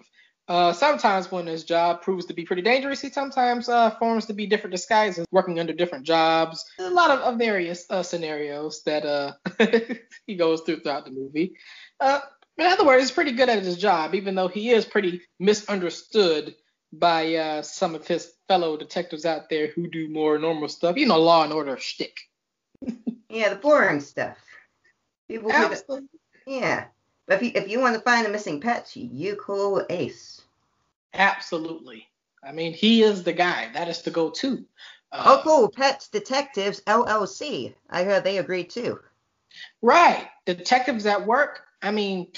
Uh, 0.49 0.73
sometimes 0.73 1.31
when 1.31 1.47
his 1.47 1.65
job 1.65 2.01
proves 2.01 2.25
to 2.27 2.33
be 2.33 2.45
pretty 2.45 2.63
dangerous, 2.63 3.03
he 3.03 3.11
sometimes 3.11 3.69
uh, 3.69 3.91
forms 3.91 4.27
to 4.27 4.33
be 4.33 4.47
different 4.47 4.73
disguises, 4.73 5.27
working 5.31 5.61
under 5.61 5.75
different 5.75 6.07
jobs. 6.07 6.65
A 6.79 6.89
lot 6.89 7.11
of, 7.11 7.21
of 7.21 7.39
various 7.39 7.85
uh, 7.91 8.03
scenarios 8.03 8.83
that 8.85 9.05
uh, 9.05 9.33
he 10.27 10.37
goes 10.37 10.63
through 10.63 10.81
throughout 10.81 11.05
the 11.05 11.11
movie. 11.11 11.55
Uh, 12.01 12.21
in 12.57 12.67
other 12.67 12.87
words, 12.87 13.03
he's 13.03 13.11
pretty 13.11 13.33
good 13.33 13.51
at 13.51 13.63
his 13.63 13.77
job, 13.77 14.15
even 14.15 14.35
though 14.35 14.49
he 14.49 14.71
is 14.71 14.87
pretty 14.87 15.21
misunderstood 15.39 16.55
by 16.93 17.35
uh, 17.35 17.63
some 17.63 17.95
of 17.95 18.07
his 18.07 18.33
fellow 18.49 18.77
detectives 18.77 19.27
out 19.27 19.51
there 19.51 19.69
who 19.69 19.89
do 19.89 20.09
more 20.09 20.39
normal 20.39 20.69
stuff. 20.69 20.97
You 20.97 21.07
know, 21.07 21.21
law 21.21 21.45
and 21.45 21.53
order 21.53 21.77
shtick. 21.79 22.17
Yeah, 23.31 23.51
the 23.51 23.57
boring 23.57 24.01
stuff. 24.01 24.39
People 25.29 25.53
Absolutely. 25.53 26.09
yeah. 26.47 26.87
But 27.29 27.37
if 27.37 27.43
you, 27.43 27.53
if 27.55 27.69
you 27.69 27.79
want 27.79 27.95
to 27.95 28.01
find 28.01 28.27
a 28.27 28.31
missing 28.31 28.61
pet, 28.61 28.91
you 28.97 29.37
call 29.37 29.85
Ace. 29.91 30.41
Absolutely. 31.15 32.09
I 32.43 32.53
mean, 32.53 32.73
he 32.73 33.03
is 33.03 33.23
the 33.23 33.33
guy. 33.35 33.71
That 33.75 33.89
is 33.89 34.01
the 34.03 34.11
go-to. 34.11 34.65
Uh, 35.13 35.23
oh, 35.27 35.41
cool. 35.43 35.69
Pets 35.69 36.09
Detectives 36.09 36.81
LLC. 36.83 37.75
I 37.91 38.05
heard 38.05 38.25
they 38.25 38.39
agreed 38.39 38.71
too. 38.71 38.99
Right. 39.83 40.27
Detectives 40.47 41.05
at 41.07 41.27
work. 41.27 41.63
I 41.83 41.91
mean, 41.91 42.29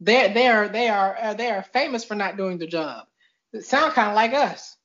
they 0.00 0.32
they 0.32 0.46
are 0.48 0.68
they 0.68 0.88
are 0.88 1.16
uh, 1.20 1.34
they 1.34 1.50
are 1.50 1.62
famous 1.62 2.04
for 2.04 2.14
not 2.14 2.36
doing 2.36 2.58
the 2.58 2.66
job. 2.66 3.06
It 3.52 3.64
sound 3.64 3.94
kind 3.94 4.08
of 4.08 4.14
like 4.14 4.34
us. 4.34 4.76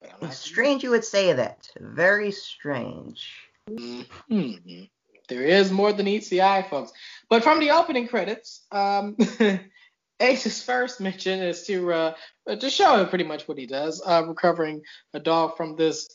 But 0.00 0.10
I'm 0.14 0.28
not- 0.28 0.34
Strange 0.34 0.82
you 0.82 0.90
would 0.90 1.04
say 1.04 1.32
that. 1.32 1.68
Very 1.78 2.32
strange. 2.32 3.32
Mhm. 3.70 4.90
There 5.28 5.42
is 5.42 5.70
more 5.70 5.92
than 5.92 6.06
meets 6.06 6.28
the 6.28 6.42
eye, 6.42 6.62
folks. 6.62 6.92
But 7.28 7.42
from 7.42 7.60
the 7.60 7.70
opening 7.70 8.08
credits, 8.08 8.64
um, 8.70 9.16
Ace's 10.20 10.62
first 10.62 11.00
mission 11.00 11.40
is 11.40 11.66
to 11.66 11.92
uh, 11.92 12.14
to 12.48 12.70
show 12.70 13.04
pretty 13.06 13.24
much 13.24 13.48
what 13.48 13.58
he 13.58 13.66
does, 13.66 14.02
uh, 14.06 14.24
recovering 14.26 14.82
a 15.14 15.20
dog 15.20 15.56
from 15.56 15.76
this 15.76 16.08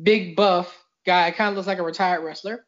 big 0.00 0.36
buff 0.36 0.76
guy, 1.06 1.30
kind 1.30 1.50
of 1.50 1.56
looks 1.56 1.66
like 1.66 1.78
a 1.78 1.82
retired 1.82 2.22
wrestler. 2.22 2.66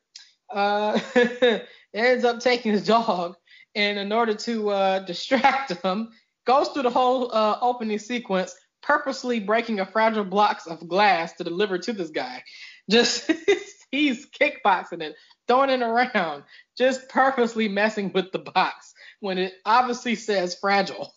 Uh, 0.53 0.99
ends 1.95 2.25
up 2.25 2.41
taking 2.41 2.73
his 2.73 2.87
dog, 2.87 3.35
and 3.75 3.99
in 3.99 4.13
order 4.13 4.35
to 4.35 4.71
uh, 4.71 4.99
distract 5.01 5.73
him, 5.83 6.11
goes 6.47 6.69
through 6.69 6.85
the 6.85 6.91
whole 6.91 7.35
uh, 7.35 7.59
opening 7.61 7.99
sequence, 7.99 8.55
purposely 8.83 9.41
breaking 9.41 9.81
a 9.81 9.87
fragile 9.87 10.25
blocks 10.25 10.67
of 10.67 10.89
glass 10.89 11.33
to 11.35 11.45
deliver 11.45 11.79
to 11.79 11.93
this 11.93 12.11
guy. 12.11 12.43
Just 12.89 13.31
he's 13.91 14.27
kickboxing 14.27 15.03
it, 15.03 15.17
throwing 15.47 15.71
it 15.71 15.83
around, 15.83 16.45
just 16.77 17.09
purposely 17.09 17.69
messing 17.69 18.13
with 18.13 18.33
the 18.33 18.39
box 18.39 18.95
when 19.21 19.39
it 19.39 19.55
obviously 19.65 20.15
says 20.15 20.55
fragile. 20.55 21.13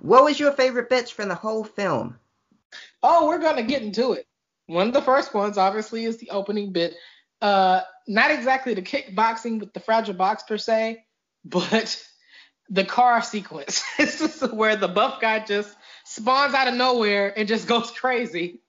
What 0.00 0.24
was 0.24 0.38
your 0.38 0.52
favorite 0.52 0.88
bits 0.88 1.10
from 1.10 1.28
the 1.28 1.34
whole 1.34 1.64
film? 1.64 2.18
Oh, 3.02 3.28
we're 3.28 3.38
gonna 3.38 3.62
get 3.62 3.82
into 3.82 4.12
it. 4.12 4.26
One 4.66 4.88
of 4.88 4.94
the 4.94 5.02
first 5.02 5.34
ones, 5.34 5.58
obviously, 5.58 6.04
is 6.04 6.18
the 6.18 6.30
opening 6.30 6.72
bit. 6.72 6.94
Uh, 7.40 7.80
not 8.06 8.30
exactly 8.30 8.74
the 8.74 8.82
kickboxing 8.82 9.60
with 9.60 9.72
the 9.72 9.80
fragile 9.80 10.14
box 10.14 10.42
per 10.42 10.58
se, 10.58 11.04
but 11.44 12.04
the 12.68 12.84
car 12.84 13.22
sequence. 13.22 13.82
this 13.98 14.20
is 14.20 14.52
where 14.52 14.76
the 14.76 14.88
buff 14.88 15.20
guy 15.20 15.44
just 15.44 15.74
spawns 16.04 16.54
out 16.54 16.68
of 16.68 16.74
nowhere 16.74 17.32
and 17.36 17.48
just 17.48 17.66
goes 17.66 17.90
crazy. 17.90 18.60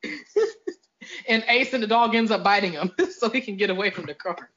and 1.28 1.44
Ace 1.48 1.74
and 1.74 1.84
the 1.84 1.88
dog 1.88 2.16
ends 2.16 2.32
up 2.32 2.44
biting 2.44 2.74
him 2.74 2.92
so 3.18 3.30
he 3.30 3.42
can 3.42 3.58
get 3.58 3.70
away 3.70 3.90
from 3.90 4.06
the 4.06 4.14
car. 4.14 4.50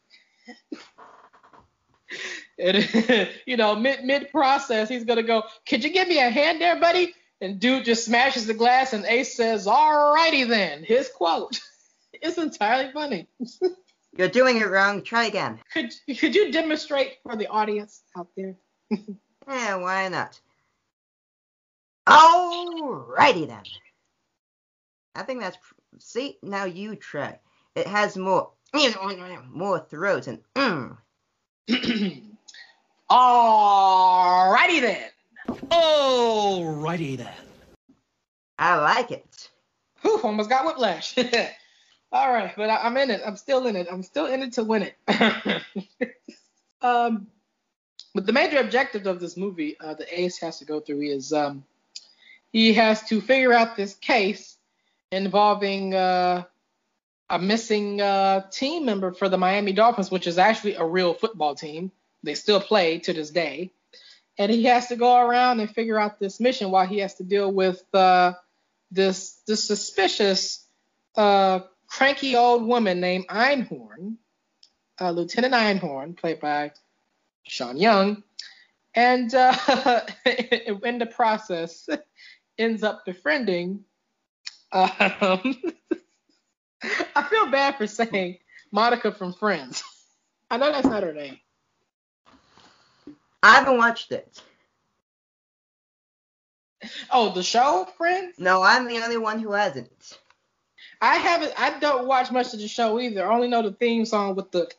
And 2.58 3.28
you 3.46 3.56
know, 3.56 3.74
mid 3.74 4.04
mid 4.04 4.30
process, 4.30 4.88
he's 4.88 5.04
gonna 5.04 5.22
go, 5.22 5.42
Could 5.68 5.84
you 5.84 5.90
give 5.90 6.08
me 6.08 6.18
a 6.18 6.30
hand 6.30 6.60
there, 6.60 6.78
buddy? 6.78 7.14
And 7.40 7.58
dude 7.58 7.84
just 7.84 8.04
smashes 8.04 8.46
the 8.46 8.54
glass, 8.54 8.92
and 8.92 9.04
Ace 9.04 9.36
says, 9.36 9.66
"Alrighty 9.66 10.48
then." 10.48 10.84
His 10.84 11.08
quote. 11.08 11.60
It's 12.24 12.38
entirely 12.38 12.92
funny. 12.92 13.26
You're 14.16 14.28
doing 14.28 14.58
it 14.58 14.68
wrong. 14.68 15.02
Try 15.02 15.24
again. 15.24 15.58
Could 15.72 15.92
could 16.06 16.36
you 16.36 16.52
demonstrate 16.52 17.14
for 17.24 17.34
the 17.34 17.48
audience 17.48 18.02
out 18.16 18.28
there? 18.36 18.54
Yeah, 19.48 19.76
why 19.76 20.06
not? 20.06 20.38
Alrighty 22.06 23.48
then. 23.48 23.62
I 25.16 25.24
think 25.24 25.40
that's. 25.40 25.56
See, 25.98 26.38
now 26.44 26.64
you 26.64 26.94
try. 26.94 27.40
It 27.74 27.88
has 27.88 28.16
more. 28.16 28.52
More 29.50 29.80
throats 29.90 30.26
and. 30.28 30.38
Mm. 30.54 30.96
Alrighty 33.10 34.80
then. 34.80 35.10
Alrighty 35.48 37.18
then. 37.18 37.28
I 38.58 38.76
like 38.76 39.10
it. 39.10 39.50
Whew, 40.00 40.20
almost 40.22 40.48
got 40.48 40.64
whiplash. 40.64 41.16
All 42.12 42.32
right, 42.32 42.52
but 42.56 42.70
I, 42.70 42.76
I'm 42.78 42.96
in 42.96 43.10
it. 43.10 43.20
I'm 43.26 43.36
still 43.36 43.66
in 43.66 43.76
it. 43.76 43.86
I'm 43.90 44.02
still 44.02 44.26
in 44.26 44.42
it 44.42 44.52
to 44.54 44.64
win 44.64 44.82
it. 44.82 44.96
um, 46.82 47.26
but 48.14 48.26
the 48.26 48.32
major 48.32 48.58
objective 48.58 49.06
of 49.06 49.20
this 49.20 49.36
movie, 49.36 49.76
uh, 49.80 49.94
the 49.94 50.20
Ace 50.20 50.38
has 50.38 50.58
to 50.58 50.64
go 50.64 50.80
through 50.80 51.02
is 51.02 51.32
um, 51.32 51.64
he 52.52 52.74
has 52.74 53.02
to 53.04 53.20
figure 53.20 53.52
out 53.52 53.76
this 53.76 53.94
case 53.94 54.58
involving 55.10 55.94
uh, 55.94 56.44
a 57.32 57.38
missing 57.38 57.98
uh, 57.98 58.42
team 58.50 58.84
member 58.84 59.10
for 59.10 59.26
the 59.30 59.38
Miami 59.38 59.72
Dolphins, 59.72 60.10
which 60.10 60.26
is 60.26 60.36
actually 60.36 60.74
a 60.74 60.84
real 60.84 61.14
football 61.14 61.54
team. 61.54 61.90
They 62.22 62.34
still 62.34 62.60
play 62.60 62.98
to 63.00 63.14
this 63.14 63.30
day. 63.30 63.72
And 64.36 64.52
he 64.52 64.64
has 64.64 64.88
to 64.88 64.96
go 64.96 65.16
around 65.16 65.60
and 65.60 65.70
figure 65.70 65.98
out 65.98 66.20
this 66.20 66.40
mission 66.40 66.70
while 66.70 66.86
he 66.86 66.98
has 66.98 67.14
to 67.14 67.24
deal 67.24 67.50
with 67.50 67.82
uh, 67.94 68.34
this 68.90 69.40
this 69.46 69.64
suspicious 69.64 70.66
uh, 71.16 71.60
cranky 71.86 72.36
old 72.36 72.66
woman 72.66 73.00
named 73.00 73.26
Einhorn, 73.28 74.16
uh, 75.00 75.10
Lieutenant 75.10 75.54
Einhorn, 75.54 76.16
played 76.16 76.38
by 76.38 76.72
Sean 77.44 77.78
Young, 77.78 78.22
and 78.94 79.34
uh, 79.34 79.54
in 80.26 80.98
the 80.98 81.10
process 81.10 81.88
ends 82.58 82.82
up 82.82 83.06
befriending. 83.06 83.84
Um, 84.70 85.56
I 87.16 87.22
feel 87.24 87.50
bad 87.50 87.76
for 87.76 87.86
saying 87.86 88.38
Monica 88.70 89.12
from 89.12 89.32
Friends. 89.32 89.82
I 90.50 90.56
know 90.56 90.70
that's 90.70 90.86
not 90.86 91.02
her 91.02 91.12
name. 91.12 91.38
I 93.42 93.54
haven't 93.56 93.78
watched 93.78 94.12
it. 94.12 94.40
Oh, 97.10 97.32
the 97.32 97.42
show 97.42 97.88
Friends? 97.96 98.38
No, 98.38 98.62
I'm 98.62 98.86
the 98.86 98.98
only 98.98 99.16
one 99.16 99.38
who 99.38 99.52
hasn't. 99.52 100.18
I 101.00 101.16
haven't. 101.16 101.52
I 101.58 101.78
don't 101.80 102.06
watch 102.06 102.30
much 102.30 102.52
of 102.54 102.60
the 102.60 102.68
show 102.68 103.00
either. 103.00 103.26
I 103.26 103.34
only 103.34 103.48
know 103.48 103.62
the 103.62 103.72
theme 103.72 104.04
song 104.04 104.36
with 104.36 104.50
the, 104.52 104.70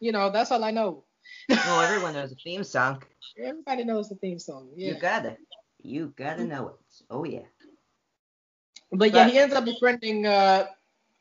you 0.00 0.12
know, 0.12 0.30
that's 0.30 0.50
all 0.50 0.62
I 0.62 0.70
know. 0.70 1.04
Well, 1.48 1.80
everyone 1.84 2.14
knows 2.14 2.30
the 2.30 2.36
theme 2.36 2.64
song. 2.64 3.02
Everybody 3.36 3.84
knows 3.84 4.08
the 4.08 4.14
theme 4.16 4.38
song. 4.38 4.68
Yeah. 4.76 4.94
You 4.94 5.00
gotta. 5.00 5.36
You 5.82 6.12
gotta 6.16 6.44
know 6.44 6.68
it. 6.68 6.74
Oh, 7.10 7.24
yeah. 7.24 7.46
But 8.90 9.12
yeah, 9.12 9.28
he 9.28 9.38
ends 9.38 9.54
up 9.54 9.64
befriending 9.64 10.26
uh, 10.26 10.66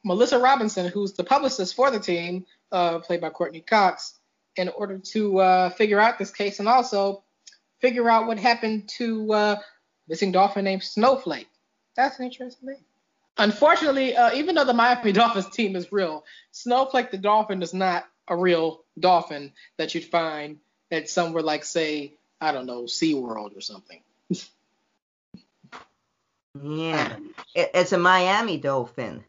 Melissa 0.03 0.39
Robinson, 0.39 0.87
who's 0.87 1.13
the 1.13 1.23
publicist 1.23 1.75
for 1.75 1.91
the 1.91 1.99
team, 1.99 2.45
uh, 2.71 2.99
played 2.99 3.21
by 3.21 3.29
Courteney 3.29 3.61
Cox, 3.61 4.17
in 4.55 4.69
order 4.69 4.97
to 4.97 5.39
uh, 5.39 5.69
figure 5.71 5.99
out 5.99 6.17
this 6.17 6.31
case 6.31 6.59
and 6.59 6.67
also 6.67 7.23
figure 7.79 8.09
out 8.09 8.27
what 8.27 8.39
happened 8.39 8.89
to 8.89 9.31
uh, 9.33 9.55
missing 10.07 10.31
dolphin 10.31 10.65
named 10.65 10.83
Snowflake. 10.83 11.47
That's 11.95 12.19
an 12.19 12.25
interesting 12.25 12.67
thing. 12.67 12.83
Unfortunately, 13.37 14.15
uh, 14.15 14.33
even 14.33 14.55
though 14.55 14.65
the 14.65 14.73
Miami 14.73 15.11
Dolphins 15.13 15.49
team 15.49 15.75
is 15.75 15.91
real, 15.91 16.23
Snowflake 16.51 17.11
the 17.11 17.17
dolphin 17.17 17.61
is 17.61 17.73
not 17.73 18.05
a 18.27 18.35
real 18.35 18.83
dolphin 18.99 19.53
that 19.77 19.93
you'd 19.93 20.05
find 20.05 20.57
at 20.91 21.09
somewhere 21.09 21.43
like, 21.43 21.63
say, 21.63 22.13
I 22.41 22.51
don't 22.51 22.65
know, 22.65 22.83
SeaWorld 22.83 23.55
or 23.55 23.61
something. 23.61 24.01
Yeah, 26.63 27.17
it's 27.53 27.91
a 27.91 27.99
Miami 27.99 28.57
dolphin. 28.57 29.23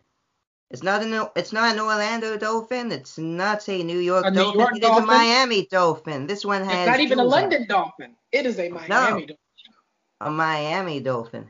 It's 0.70 0.82
not 0.82 1.02
an 1.02 1.26
it's 1.34 1.52
not 1.52 1.72
an 1.74 1.80
Orlando 1.80 2.36
dolphin. 2.36 2.92
It's 2.92 3.16
not 3.18 3.68
a 3.68 3.82
New 3.82 3.98
York 3.98 4.26
A 4.26 4.30
New 4.30 4.36
dolphin. 4.36 4.60
York 4.60 4.76
it 4.76 4.84
is 4.84 4.98
a? 4.98 5.00
Miami 5.06 5.66
dolphin. 5.66 6.26
This 6.26 6.44
one 6.44 6.64
has 6.64 6.78
It's 6.80 6.86
not 6.86 7.00
even 7.00 7.18
a 7.18 7.22
jewels 7.22 7.34
on. 7.36 7.42
London 7.42 7.66
dolphin. 7.68 8.16
It 8.32 8.46
is 8.46 8.58
a 8.58 8.68
Miami 8.68 8.88
No. 8.88 9.10
dolphin. 9.10 9.36
A 10.20 10.30
Miami 10.30 11.00
dolphin. 11.00 11.48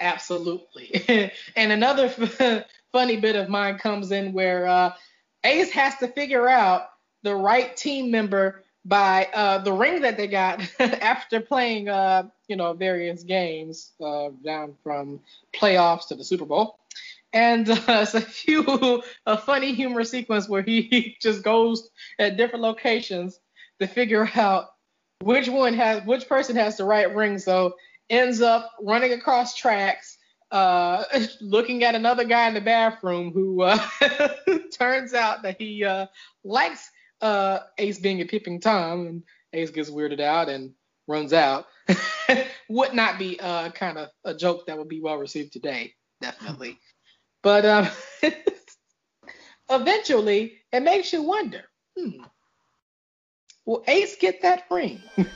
Absolutely. 0.00 1.30
and 1.56 1.72
another 1.72 2.08
funny 2.92 3.16
bit 3.16 3.36
of 3.36 3.48
mine 3.48 3.78
comes 3.78 4.12
in 4.12 4.32
where 4.32 4.66
uh, 4.66 4.92
Ace 5.44 5.70
has 5.72 5.96
to 5.98 6.08
figure 6.08 6.48
out 6.48 6.90
the 7.22 7.34
right 7.34 7.76
team 7.76 8.10
member 8.10 8.64
by 8.84 9.28
uh, 9.34 9.58
the 9.58 9.72
ring 9.72 10.02
that 10.02 10.16
they 10.16 10.26
got 10.26 10.60
after 10.80 11.40
playing, 11.40 11.88
uh, 11.88 12.24
you 12.48 12.56
know, 12.56 12.72
various 12.72 13.22
games 13.22 13.92
uh, 14.04 14.30
down 14.44 14.74
from 14.82 15.20
playoffs 15.54 16.08
to 16.08 16.14
the 16.14 16.24
Super 16.24 16.46
Bowl. 16.46 16.79
And 17.32 17.68
uh, 17.70 17.76
it's 17.88 18.14
a 18.14 18.20
few 18.20 19.02
a 19.26 19.38
funny 19.38 19.72
humor 19.72 20.04
sequence 20.04 20.48
where 20.48 20.62
he 20.66 21.16
just 21.20 21.42
goes 21.42 21.90
at 22.18 22.36
different 22.36 22.62
locations 22.62 23.38
to 23.80 23.86
figure 23.86 24.30
out 24.34 24.66
which 25.22 25.48
one 25.48 25.74
has 25.74 26.04
which 26.04 26.28
person 26.28 26.56
has 26.56 26.76
the 26.76 26.84
right 26.84 27.14
ring. 27.14 27.38
So 27.38 27.74
ends 28.08 28.40
up 28.40 28.72
running 28.82 29.12
across 29.12 29.56
tracks, 29.56 30.18
uh, 30.50 31.04
looking 31.40 31.84
at 31.84 31.94
another 31.94 32.24
guy 32.24 32.48
in 32.48 32.54
the 32.54 32.60
bathroom 32.60 33.32
who 33.32 33.62
uh, 33.62 33.78
turns 34.72 35.14
out 35.14 35.42
that 35.42 35.60
he 35.60 35.84
uh, 35.84 36.06
likes 36.44 36.90
uh, 37.20 37.60
Ace 37.78 37.98
being 37.98 38.20
a 38.20 38.24
peeping 38.24 38.60
Tom, 38.60 39.06
and 39.06 39.22
Ace 39.52 39.70
gets 39.70 39.90
weirded 39.90 40.20
out 40.20 40.48
and 40.48 40.72
runs 41.06 41.32
out. 41.32 41.66
would 42.68 42.94
not 42.94 43.18
be 43.18 43.38
uh, 43.40 43.70
kind 43.70 43.98
of 43.98 44.08
a 44.24 44.32
joke 44.32 44.66
that 44.66 44.78
would 44.78 44.88
be 44.88 45.00
well 45.00 45.16
received 45.16 45.52
today, 45.52 45.92
definitely. 46.20 46.78
But 47.42 47.64
um, 47.66 47.88
eventually, 49.70 50.58
it 50.72 50.80
makes 50.82 51.12
you 51.12 51.22
wonder. 51.22 51.64
Hmm, 51.98 52.24
will 53.66 53.84
Ace 53.88 54.16
get 54.16 54.42
that 54.42 54.64
ring? 54.70 55.10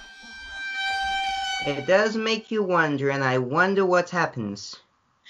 It 1.61 1.87
does 1.87 2.17
make 2.17 2.51
you 2.51 2.63
wonder, 2.63 3.11
and 3.11 3.25
I 3.25 3.39
wonder 3.39 3.87
what 3.87 4.11
happens. 4.11 4.77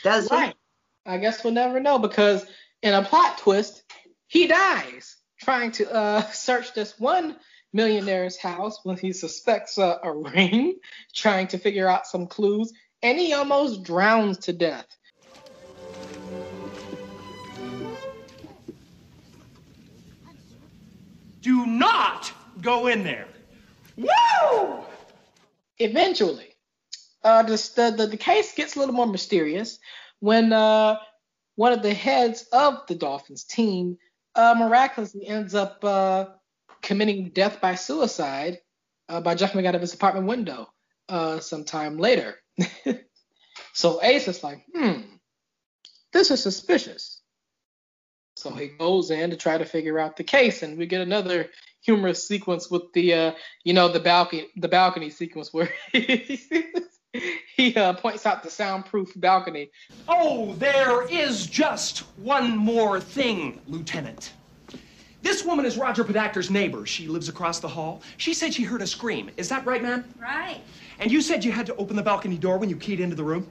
Does 0.03 0.31
Right. 0.31 0.33
it? 0.33 0.57
I 1.07 1.19
guess 1.19 1.45
we'll 1.45 1.53
never 1.53 1.81
know 1.81 1.99
because 1.99 2.47
in 2.83 2.95
a 2.95 3.03
plot 3.03 3.39
twist, 3.39 3.83
he 4.29 4.47
dies 4.47 5.17
trying 5.41 5.73
to 5.73 5.93
uh, 5.93 6.23
search 6.33 6.75
this 6.75 6.99
one 6.99 7.37
millionaire's 7.73 8.39
house 8.39 8.81
when 8.85 8.97
he 8.99 9.13
suspects 9.13 9.79
uh, 9.79 9.99
a 10.03 10.13
ring, 10.13 10.77
trying 11.15 11.49
to 11.49 11.59
figure 11.59 11.89
out 11.89 12.07
some 12.07 12.27
clues, 12.27 12.73
and 13.03 13.19
he 13.19 13.33
almost 13.33 13.83
drowns 13.85 14.39
to 14.39 14.53
death. 14.53 14.87
Do 21.45 21.67
not 21.67 22.33
go 22.63 22.87
in 22.87 23.05
there. 23.05 23.29
Woo! 23.99 24.83
Eventually, 25.79 26.57
uh, 27.23 27.43
the, 27.43 27.95
the, 27.99 28.07
the, 28.07 28.17
case 28.17 28.55
gets 28.55 28.77
a 28.77 28.79
little 28.79 28.95
more 28.95 29.07
mysterious 29.07 29.79
when 30.21 30.55
uh, 30.55 30.97
one 31.57 31.75
of 31.75 31.83
the 31.83 31.93
heads 31.93 32.47
of 32.51 32.87
the 32.89 32.95
Dolphins 32.95 33.45
team 33.45 33.99
uh, 34.35 34.55
miraculously 34.57 35.27
ends 35.27 35.55
up 35.55 35.85
uh, 35.85 36.27
committing 36.81 37.29
death 37.29 37.61
by 37.61 37.75
suicide 37.75 38.61
uh, 39.11 39.21
by 39.21 39.35
jumping 39.35 39.67
out 39.67 39.75
of 39.75 39.83
his 39.83 39.93
apartment 39.93 40.27
window 40.27 40.67
uh, 41.11 41.41
sometime 41.41 41.99
later. 41.99 42.37
so 43.75 44.03
Ace 44.03 44.29
is 44.29 44.43
like, 44.43 44.65
hmm, 44.75 45.01
this 46.11 46.31
is 46.31 46.43
suspicious. 46.43 47.21
So 48.45 48.51
he 48.51 48.67
goes 48.67 49.11
in 49.11 49.31
to 49.31 49.37
try 49.37 49.57
to 49.57 49.65
figure 49.65 49.99
out 49.99 50.19
the 50.19 50.23
case, 50.23 50.63
and 50.63 50.77
we 50.77 50.85
get 50.85 51.01
another 51.01 51.49
humorous 51.81 52.29
sequence 52.29 52.71
with 52.71 52.93
the, 52.93 53.15
uh, 53.15 53.33
you 53.63 53.73
know, 53.73 53.89
the 53.89 53.99
balcony, 53.99 54.49
the 54.57 54.69
balcony 54.69 55.09
sequence 55.09 55.51
where 55.55 55.73
he 55.95 57.75
uh, 57.75 57.95
points 57.95 58.27
out 58.27 58.43
the 58.43 58.51
soundproof 58.51 59.13
balcony. 59.17 59.71
Oh, 60.09 60.53
there 60.59 61.09
is 61.09 61.47
just 61.47 62.01
one 62.19 62.55
more 62.55 63.01
thing, 63.01 63.63
Lieutenant. 63.67 64.35
This 65.23 65.43
woman 65.43 65.65
is 65.65 65.79
Roger 65.79 66.05
Podacter's 66.05 66.51
neighbor. 66.51 66.85
She 66.85 67.09
lives 67.09 67.31
across 67.31 67.61
the 67.61 67.69
hall. 67.69 68.03
She 68.19 68.35
said 68.35 68.53
she 68.53 68.63
heard 68.63 68.83
a 68.83 68.87
scream. 68.87 69.31
Is 69.39 69.49
that 69.49 69.65
right, 69.65 69.83
ma'am? 69.83 70.05
Right. 70.21 70.61
And 70.99 71.11
you 71.11 71.23
said 71.23 71.43
you 71.43 71.51
had 71.51 71.65
to 71.65 71.77
open 71.77 71.97
the 71.97 72.03
balcony 72.03 72.37
door 72.37 72.59
when 72.59 72.69
you 72.69 72.77
keyed 72.77 73.01
into 73.01 73.17
the 73.17 73.25
room? 73.25 73.49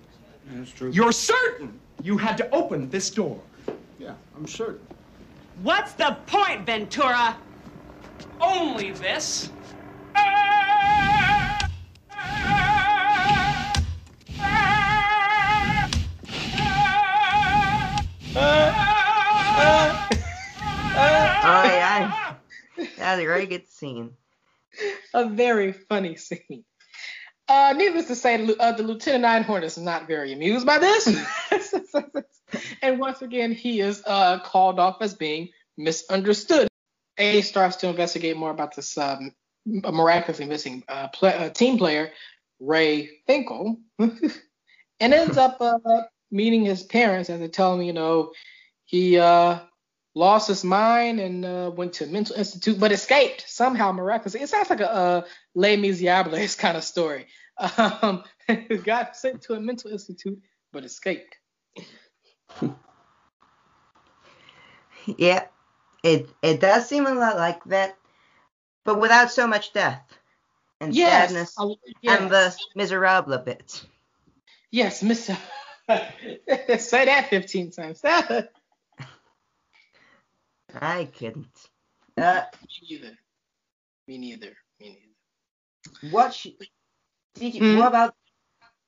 That's 0.52 0.70
true. 0.70 0.92
You're 0.92 1.12
certain 1.12 1.80
you 2.04 2.16
had 2.16 2.38
to 2.38 2.50
open 2.52 2.92
this 2.92 3.10
door? 3.10 3.42
Yeah, 4.04 4.16
I'm 4.36 4.46
certain. 4.46 4.86
What's 5.62 5.94
the 5.94 6.18
point, 6.28 6.66
Ventura? 6.66 7.38
Only 8.42 8.92
this. 8.92 9.50
Oh 21.46 21.63
yeah. 21.66 22.36
That's 22.98 23.22
a 23.22 23.26
very 23.26 23.46
good 23.46 23.70
scene. 23.70 24.12
a 25.13 25.30
very 25.30 25.72
funny 25.72 26.18
scene. 26.18 26.66
Uh, 27.48 27.74
needless 27.78 28.08
to 28.08 28.16
say, 28.16 28.46
the, 28.46 28.58
uh, 28.58 28.74
the 28.74 28.84
Lieutenant 28.84 29.24
Einhorn 29.24 29.63
is 29.63 29.78
not 29.78 30.08
very 30.08 30.34
amused 30.34 30.66
by 30.66 30.78
this. 30.80 31.08
and 32.82 33.00
once 33.00 33.22
again, 33.22 33.52
he 33.52 33.80
is 33.80 34.04
uh, 34.06 34.39
called 34.39 34.80
off 34.80 34.98
as 35.02 35.13
being 35.13 35.50
misunderstood. 35.78 36.68
A 37.18 37.42
starts 37.42 37.78
to 37.78 37.89
investigate 37.89 38.38
more 38.38 38.52
about 38.52 38.76
this 38.76 38.98
um, 38.98 39.34
miraculously 39.66 40.46
missing 40.46 40.84
uh, 40.88 41.08
uh, 41.22 41.50
team 41.50 41.78
player, 41.78 42.12
Ray 42.60 43.10
Finkel, 43.28 43.78
and 44.00 44.13
ends 45.00 45.38
up 45.38 45.58
uh, 45.62 45.78
meeting 46.32 46.66
his 46.66 46.84
parents 46.84 47.30
and 47.30 47.42
they 47.42 47.48
tell 47.48 47.76
him, 47.76 47.82
you 47.84 47.94
know, 47.94 48.32
he 48.86 49.20
uh, 49.20 49.60
lost 50.16 50.48
his 50.48 50.63
mind 50.63 51.20
and 51.20 51.46
uh, 51.46 51.72
went 51.74 51.94
to 51.94 52.06
a 52.06 52.08
mental 52.08 52.36
institute, 52.36 52.80
but 52.80 52.92
escaped 52.92 53.46
somehow 53.48 53.92
miraculously. 53.92 54.42
It 54.42 54.50
sounds 54.50 54.70
like 54.70 54.82
a 54.82 54.92
uh, 54.92 55.22
Les 55.56 55.78
Miserables 55.78 56.56
kind 56.58 56.78
of 56.78 56.84
story. 56.84 57.28
Um, 57.78 58.24
got 58.84 59.16
sent 59.16 59.44
to 59.44 59.54
a 59.54 59.60
mental 59.60 59.92
institute, 59.92 60.42
but 60.74 60.84
escaped. 60.84 61.38
Yeah, 65.18 65.48
it 66.04 66.30
it 66.42 66.60
does 66.62 66.88
seem 66.88 67.06
a 67.06 67.13
lot 67.13 67.36
like 67.38 67.63
that, 67.66 67.98
but 68.86 69.00
without 69.00 69.32
so 69.32 69.48
much 69.48 69.74
death 69.74 70.02
and 70.80 70.96
Yes, 70.96 71.32
sadness 71.32 71.58
I- 71.58 71.76
yes. 72.02 72.22
and 72.22 72.32
the 72.32 72.56
miserable 72.76 73.38
bit. 73.39 73.84
Yes, 74.72 75.04
Mister. 75.04 75.38
Say 75.88 77.06
that 77.06 77.28
15 77.30 77.72
times. 77.72 78.02
I 80.82 81.06
couldn't. 81.18 81.70
Uh, 82.18 82.44
Me 82.62 82.88
neither. 82.89 83.18
Me 84.08 84.18
neither. 84.18 84.54
Me 84.80 84.88
neither. 84.89 86.12
what 86.13 86.34
sh- 86.34 86.48
did 87.36 87.56
you? 87.56 87.63
Hmm? 87.63 87.76
What 87.78 87.88
about? 87.88 88.16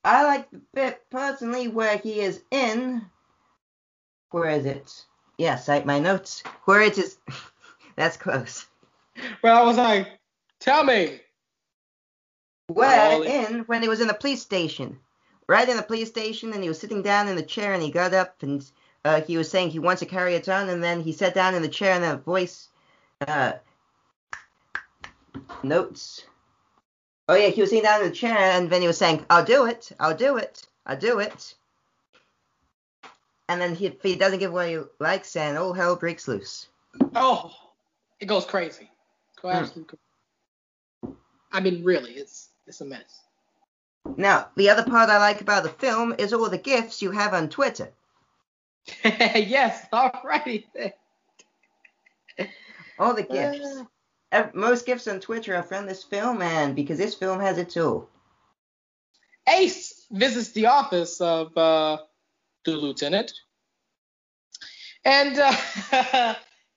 I 0.04 0.24
like 0.24 0.50
the 0.52 0.62
bit 0.74 1.10
personally 1.10 1.68
where 1.68 1.98
he 1.98 2.20
is 2.22 2.42
in. 2.52 3.06
Where 4.32 4.50
is 4.50 4.66
it? 4.66 5.06
Yeah, 5.38 5.56
cite 5.56 5.86
my 5.86 6.00
notes. 6.00 6.44
Where 6.66 6.82
it 6.82 6.98
is. 6.98 7.18
That's 7.96 8.18
close. 8.18 8.66
Well, 9.42 9.58
I 9.58 9.66
was 9.66 9.78
like, 9.78 10.08
tell 10.60 10.84
me. 10.84 11.22
Where 12.68 13.20
Well, 13.20 13.22
in 13.22 13.60
when 13.62 13.82
he 13.82 13.88
was 13.88 14.02
in 14.02 14.08
the 14.08 14.14
police 14.14 14.42
station, 14.42 15.00
right 15.48 15.68
in 15.68 15.78
the 15.78 15.84
police 15.84 16.10
station, 16.10 16.54
and 16.54 16.64
he 16.64 16.70
was 16.70 16.80
sitting 16.80 17.02
down 17.02 17.28
in 17.28 17.36
the 17.36 17.44
chair, 17.44 17.74
and 17.74 17.84
he 17.84 17.92
got 17.92 18.14
up 18.14 18.42
and 18.42 18.70
uh, 19.06 19.22
he 19.22 19.38
was 19.38 19.50
saying 19.50 19.70
he 19.70 19.80
wants 19.80 20.00
to 20.00 20.08
carry 20.08 20.34
it 20.34 20.50
on, 20.50 20.68
and 20.68 20.84
then 20.84 21.00
he 21.00 21.14
sat 21.14 21.36
down 21.36 21.54
in 21.54 21.62
the 21.62 21.70
chair, 21.70 21.94
and 21.94 22.04
a 22.04 22.18
voice, 22.18 22.70
uh, 23.28 23.54
notes. 25.62 26.26
Oh 27.30 27.36
yeah, 27.36 27.50
he 27.50 27.62
was 27.62 27.70
sitting 27.70 27.84
down 27.84 28.02
in 28.02 28.10
the 28.10 28.16
chair, 28.16 28.38
and 28.38 28.70
then 28.70 28.82
he 28.82 28.88
was 28.88 28.98
saying, 28.98 29.24
"I'll 29.30 29.46
do 29.46 29.68
it, 29.68 29.92
I'll 30.00 30.18
do 30.18 30.38
it, 30.38 30.68
I'll 30.88 30.98
do 30.98 31.20
it." 31.20 31.54
And 33.48 33.62
then 33.62 33.76
he, 33.76 33.88
if 33.88 34.02
he 34.02 34.16
doesn't 34.16 34.40
give 34.40 34.52
what 34.52 34.70
he 34.70 34.80
likes, 35.00 35.34
then 35.34 35.56
all 35.58 35.74
hell 35.74 35.96
breaks 35.96 36.28
loose. 36.28 36.68
Oh, 37.14 37.52
it 38.20 38.26
goes 38.26 38.46
crazy. 38.46 38.90
Go 39.42 39.50
Hmm. 39.50 39.56
absolutely 39.58 39.98
crazy. 41.02 41.18
I 41.52 41.60
mean, 41.60 41.84
really, 41.84 42.14
it's 42.14 42.50
it's 42.68 42.82
a 42.82 42.86
mess. 42.86 43.22
Now, 44.18 44.50
the 44.56 44.70
other 44.70 44.84
part 44.84 45.10
I 45.10 45.18
like 45.18 45.42
about 45.42 45.64
the 45.64 45.70
film 45.70 46.16
is 46.18 46.34
all 46.34 46.50
the 46.50 46.58
gifts 46.58 47.02
you 47.02 47.12
have 47.12 47.34
on 47.34 47.50
Twitter. 47.50 47.92
yes, 49.04 49.86
alrighty 49.92 50.66
then. 50.74 50.94
All 53.00 53.14
the 53.14 53.24
gifts. 53.24 53.84
Ev- 54.32 54.54
Most 54.56 54.86
gifts 54.86 55.08
on 55.08 55.20
Twitter 55.20 55.56
are 55.56 55.64
from 55.64 55.86
this 55.86 56.04
film, 56.04 56.42
and 56.42 56.76
because 56.76 56.98
this 56.98 57.16
film 57.16 57.40
has 57.40 57.58
it 57.58 57.76
all. 57.78 58.10
Ace 59.48 60.06
visits 60.12 60.52
the 60.52 60.68
office 60.68 61.20
of 61.22 61.56
uh, 61.58 61.98
the 62.66 62.72
lieutenant 62.76 63.34
and 65.06 65.38
uh, 65.40 65.52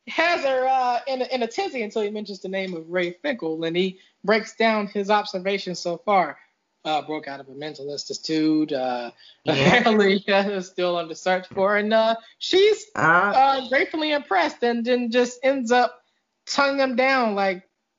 has 0.09 0.45
her 0.45 0.67
uh, 0.69 1.01
in, 1.07 1.23
a, 1.23 1.25
in 1.35 1.43
a 1.43 1.47
tizzy 1.47 1.83
until 1.83 2.03
he 2.03 2.11
mentions 2.11 2.41
the 2.41 2.49
name 2.49 2.75
of 2.75 2.89
Ray 2.89 3.13
Finkel, 3.13 3.65
and 3.65 3.77
he 3.77 3.99
breaks 4.23 4.55
down 4.55 4.87
his 4.87 5.11
observations 5.11 5.81
so 5.81 5.97
far. 5.97 6.39
Uh, 6.85 7.03
broke 7.03 7.27
out 7.27 7.41
of 7.41 7.49
a 7.49 7.55
mental 7.55 7.91
institute. 7.91 8.73
Uh, 8.73 9.11
apparently, 9.49 10.25
uh, 10.29 10.49
is 10.51 10.69
still 10.69 10.97
under 10.97 11.15
search 11.15 11.47
for, 11.49 11.77
and 11.77 11.93
uh, 11.93 12.15
she's 12.39 12.87
Uh, 12.95 13.33
uh, 13.35 13.69
gratefully 13.69 14.13
impressed, 14.13 14.63
and 14.63 14.85
then 14.85 15.11
just 15.11 15.41
ends 15.43 15.73
up 15.73 16.01
tonguing 16.47 16.81
him 16.81 16.97
down 16.97 17.35
like, 17.35 17.69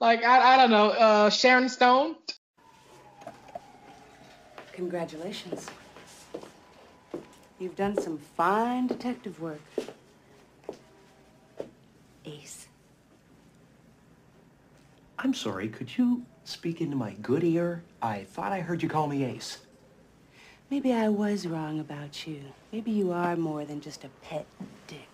like 0.00 0.24
I, 0.24 0.54
I 0.54 0.56
don't 0.56 0.70
know, 0.70 0.90
uh, 0.90 1.30
Sharon 1.30 1.68
Stone. 1.68 2.16
Congratulations. 4.78 5.66
You've 7.58 7.74
done 7.74 8.00
some 8.00 8.16
fine 8.16 8.86
detective 8.86 9.40
work. 9.40 9.60
Ace. 12.24 12.68
I'm 15.18 15.34
sorry, 15.34 15.68
could 15.68 15.98
you 15.98 16.24
speak 16.44 16.80
into 16.80 16.96
my 16.96 17.14
good 17.14 17.42
ear? 17.42 17.82
I 18.00 18.22
thought 18.22 18.52
I 18.52 18.60
heard 18.60 18.80
you 18.80 18.88
call 18.88 19.08
me 19.08 19.24
Ace. 19.24 19.58
Maybe 20.70 20.92
I 20.92 21.08
was 21.08 21.48
wrong 21.48 21.80
about 21.80 22.28
you. 22.28 22.40
Maybe 22.72 22.92
you 22.92 23.10
are 23.10 23.34
more 23.34 23.64
than 23.64 23.80
just 23.80 24.04
a 24.04 24.08
pet 24.22 24.46
dick. 24.86 25.07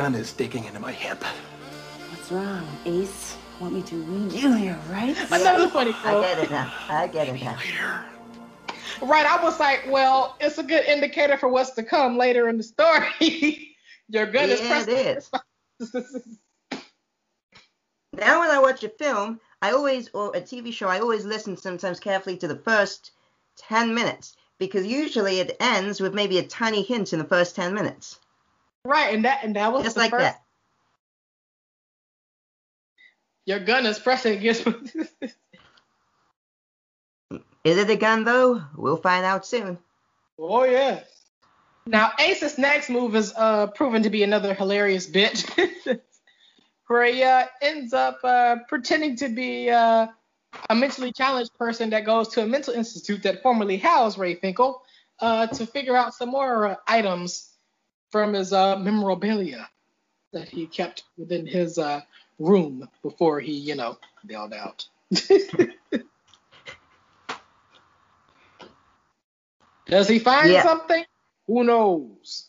Gun 0.00 0.14
is 0.14 0.32
digging 0.32 0.64
into 0.64 0.80
my 0.80 0.92
hip. 0.92 1.22
What's 2.08 2.32
wrong, 2.32 2.66
Ace? 2.86 3.36
Want 3.60 3.74
me 3.74 3.82
to 3.82 3.96
read 3.96 4.32
you 4.32 4.54
your 4.54 4.78
rights? 4.90 5.20
Another 5.30 5.68
funny 5.68 5.92
I 5.92 6.18
get 6.22 6.38
it 6.38 6.50
now. 6.50 6.72
I 6.88 7.06
get 7.06 7.28
it 7.28 7.44
now. 7.44 7.58
Right, 9.02 9.26
I 9.26 9.42
was 9.44 9.60
like, 9.60 9.84
well, 9.90 10.36
it's 10.40 10.56
a 10.56 10.62
good 10.62 10.86
indicator 10.86 11.36
for 11.36 11.50
what's 11.50 11.72
to 11.72 11.82
come 11.82 12.16
later 12.16 12.48
in 12.48 12.56
the 12.56 12.62
story. 12.62 13.76
Your 14.08 14.24
gun 14.24 14.48
is 14.48 14.60
Yeah, 14.62 14.84
it 14.84 14.86
pressed. 14.86 15.34
is. 15.92 16.10
Now, 18.14 18.40
when 18.40 18.50
I 18.50 18.58
watch 18.58 18.82
a 18.82 18.88
film, 18.88 19.38
I 19.60 19.72
always, 19.72 20.08
or 20.14 20.34
a 20.34 20.40
TV 20.40 20.72
show, 20.72 20.88
I 20.88 21.00
always 21.00 21.26
listen 21.26 21.58
sometimes 21.58 22.00
carefully 22.00 22.38
to 22.38 22.48
the 22.48 22.56
first 22.56 23.10
10 23.58 23.94
minutes 23.94 24.34
because 24.58 24.86
usually 24.86 25.40
it 25.40 25.58
ends 25.60 26.00
with 26.00 26.14
maybe 26.14 26.38
a 26.38 26.42
tiny 26.42 26.80
hint 26.80 27.12
in 27.12 27.18
the 27.18 27.26
first 27.26 27.54
10 27.54 27.74
minutes. 27.74 28.18
Right, 28.84 29.14
and 29.14 29.24
that 29.24 29.44
and 29.44 29.56
that 29.56 29.72
was 29.72 29.84
Just 29.84 29.96
like 29.96 30.10
first. 30.10 30.22
that. 30.22 30.42
Your 33.46 33.60
gun 33.60 33.86
is 33.86 33.98
pressing 33.98 34.38
against. 34.38 34.66
Is 37.62 37.76
it 37.76 37.90
a 37.90 37.96
gun, 37.96 38.24
though? 38.24 38.62
We'll 38.74 38.96
find 38.96 39.24
out 39.24 39.44
soon. 39.46 39.78
oh 40.38 40.64
yeah. 40.64 41.00
Now 41.86 42.12
Ace's 42.18 42.58
next 42.58 42.88
move 42.90 43.14
is 43.16 43.32
uh 43.36 43.66
proven 43.68 44.02
to 44.04 44.10
be 44.10 44.22
another 44.22 44.54
hilarious 44.54 45.06
bit, 45.06 45.44
where 46.86 47.04
he 47.04 47.22
uh, 47.22 47.46
ends 47.60 47.92
up 47.92 48.18
uh, 48.24 48.56
pretending 48.68 49.16
to 49.16 49.28
be 49.28 49.70
uh, 49.70 50.06
a 50.68 50.74
mentally 50.74 51.12
challenged 51.12 51.54
person 51.58 51.90
that 51.90 52.04
goes 52.04 52.28
to 52.28 52.42
a 52.42 52.46
mental 52.46 52.74
institute 52.74 53.22
that 53.24 53.42
formerly 53.42 53.76
housed 53.76 54.18
Ray 54.18 54.34
Finkel 54.36 54.82
uh, 55.20 55.46
to 55.48 55.66
figure 55.66 55.96
out 55.96 56.14
some 56.14 56.28
more 56.30 56.66
uh, 56.66 56.76
items 56.86 57.48
from 58.10 58.34
his 58.34 58.52
uh, 58.52 58.76
memorabilia 58.76 59.68
that 60.32 60.48
he 60.48 60.66
kept 60.66 61.04
within 61.16 61.46
his 61.46 61.78
uh, 61.78 62.00
room 62.38 62.88
before 63.02 63.40
he, 63.40 63.52
you 63.52 63.74
know, 63.74 63.98
bailed 64.26 64.52
out. 64.52 64.86
Does 69.86 70.08
he 70.08 70.18
find 70.18 70.50
Yeah. 70.50 70.62
something? 70.62 71.04
Who 71.46 71.64
knows? 71.64 72.46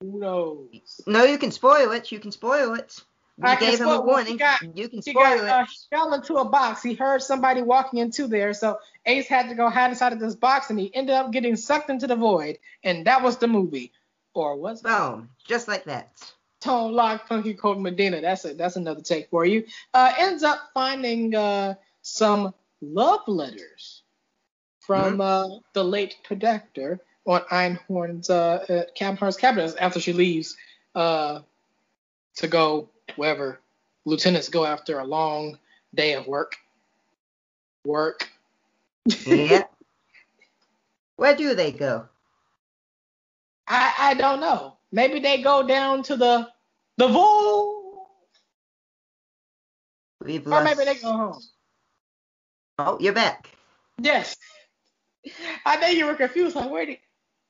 Who 0.00 0.18
knows? 0.18 1.00
No, 1.06 1.24
you 1.24 1.38
can 1.38 1.52
spoil 1.52 1.92
it. 1.92 2.10
You 2.10 2.18
can 2.18 2.32
spoil 2.32 2.74
it. 2.74 3.00
We 3.36 3.48
I 3.48 3.56
gave 3.56 3.80
him 3.80 3.88
a 3.88 4.00
warning. 4.00 4.36
Got, 4.36 4.60
you 4.74 4.88
can 4.88 5.02
he 5.02 5.10
spoil 5.10 5.38
got, 5.38 5.48
uh, 5.48 5.62
it. 5.62 5.68
he 5.68 5.96
fell 5.96 6.14
into 6.14 6.34
a 6.36 6.44
box. 6.44 6.82
He 6.82 6.94
heard 6.94 7.22
somebody 7.22 7.62
walking 7.62 7.98
into 7.98 8.26
there, 8.28 8.52
so 8.54 8.78
Ace 9.06 9.26
had 9.26 9.48
to 9.48 9.54
go 9.56 9.68
hide 9.68 9.90
inside 9.90 10.12
of 10.12 10.20
this 10.20 10.36
box, 10.36 10.70
and 10.70 10.78
he 10.78 10.94
ended 10.94 11.14
up 11.16 11.32
getting 11.32 11.56
sucked 11.56 11.90
into 11.90 12.06
the 12.06 12.14
void, 12.16 12.58
and 12.84 13.06
that 13.06 13.22
was 13.22 13.38
the 13.38 13.48
movie, 13.48 13.92
or 14.34 14.56
was 14.56 14.80
it? 14.80 14.84
Just 15.46 15.68
like 15.68 15.84
that. 15.84 16.12
Tone 16.60 16.92
Loc, 16.92 17.28
Funky 17.28 17.54
Cold 17.54 17.80
Medina. 17.80 18.20
That's 18.20 18.44
a, 18.44 18.54
that's 18.54 18.76
another 18.76 19.02
take 19.02 19.28
for 19.28 19.44
you. 19.44 19.64
Uh, 19.92 20.12
ends 20.18 20.42
up 20.42 20.70
finding 20.72 21.34
uh, 21.34 21.74
some 22.02 22.54
love 22.80 23.20
letters 23.26 24.02
from 24.80 25.20
uh, 25.20 25.48
the 25.72 25.84
late 25.84 26.16
Podacter 26.28 26.98
on 27.26 27.40
Einhorn's 27.50 28.30
uh, 28.30 28.64
uh, 28.68 28.82
cabinet 28.94 29.76
after 29.80 30.00
she 30.00 30.12
leaves 30.12 30.56
uh, 30.94 31.40
to 32.36 32.48
go 32.48 32.88
wherever 33.16 33.60
lieutenants 34.04 34.48
go 34.48 34.64
after 34.64 34.98
a 34.98 35.04
long 35.04 35.58
day 35.94 36.14
of 36.14 36.26
work. 36.26 36.56
Work. 37.84 38.30
Yeah. 39.26 39.64
Where 41.16 41.36
do 41.36 41.54
they 41.54 41.70
go? 41.70 42.08
I 43.66 43.94
I 43.98 44.14
don't 44.14 44.40
know. 44.40 44.76
Maybe 44.92 45.20
they 45.20 45.42
go 45.42 45.66
down 45.66 46.02
to 46.04 46.16
the 46.16 46.48
the 46.96 47.08
vault, 47.08 48.08
We've 50.24 50.46
or 50.46 50.62
maybe 50.62 50.84
they 50.84 50.94
go 50.94 51.12
home. 51.12 51.40
Oh, 52.78 52.98
you're 53.00 53.12
back. 53.12 53.48
Yes. 53.98 54.36
I 55.64 55.76
know 55.76 55.88
you 55.88 56.06
were 56.06 56.14
confused. 56.14 56.56
Like, 56.56 56.70
where 56.70 56.86
did 56.86 56.98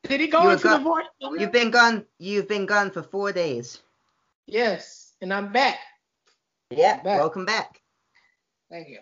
did 0.05 0.21
he 0.21 0.27
go 0.27 0.43
You 0.43 0.51
into 0.51 0.69
the 0.69 0.79
void? 0.79 1.05
You've 1.39 1.53
been 1.53 1.71
gone. 1.71 2.05
You've 2.19 2.49
been 2.49 2.67
gone 2.67 2.91
for 2.91 3.03
four 3.03 3.33
days. 3.33 3.81
Yes, 4.47 5.13
and 5.21 5.33
I'm 5.33 5.53
back. 5.53 5.79
Yeah. 6.71 7.03
back. 7.03 7.19
Welcome 7.19 7.47
back. 7.47 7.81
Thank 8.71 8.89
you. 8.89 9.01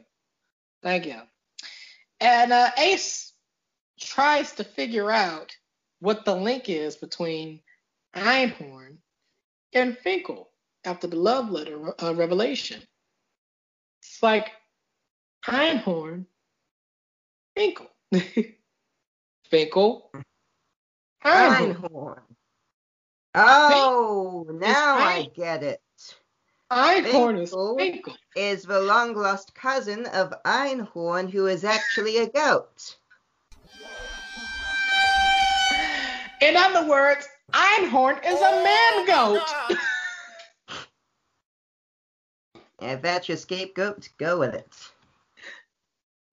Thank 0.82 1.06
you. 1.06 1.20
And 2.20 2.52
uh, 2.52 2.70
Ace 2.78 3.32
tries 3.98 4.52
to 4.52 4.64
figure 4.64 5.10
out 5.10 5.56
what 6.02 6.24
the 6.24 6.34
link 6.34 6.68
is 6.68 6.96
between 6.96 7.60
Einhorn 8.16 8.96
and 9.72 9.96
Finkel 9.96 10.50
after 10.84 11.06
the 11.06 11.16
love 11.16 11.48
letter 11.48 11.94
uh, 12.02 12.12
revelation. 12.14 12.82
It's 14.02 14.20
like 14.20 14.50
Einhorn, 15.46 16.26
Finkel. 17.56 17.86
Finkel, 19.44 20.10
Einhorn. 21.24 21.84
Einhorn. 21.84 22.22
Oh, 23.36 24.46
now 24.60 24.96
I 24.96 25.28
get 25.36 25.62
it. 25.62 25.80
Einhorn 26.72 27.40
is 27.40 27.50
Finkel 27.50 27.76
Finkel. 27.78 28.16
is 28.34 28.64
the 28.64 28.80
long 28.80 29.14
lost 29.14 29.54
cousin 29.54 30.06
of 30.06 30.34
Einhorn, 30.44 31.30
who 31.30 31.46
is 31.46 31.62
actually 31.62 32.18
a 32.18 32.26
goat. 32.26 32.96
In 36.42 36.56
other 36.56 36.88
words, 36.88 37.28
Einhorn 37.52 38.18
is 38.26 38.40
a 38.40 38.64
man 38.64 39.06
goat. 39.06 39.78
If 42.80 43.00
that's 43.02 43.28
your 43.28 43.36
scapegoat, 43.36 44.08
go 44.18 44.40
with 44.40 44.52
it. 44.52 44.66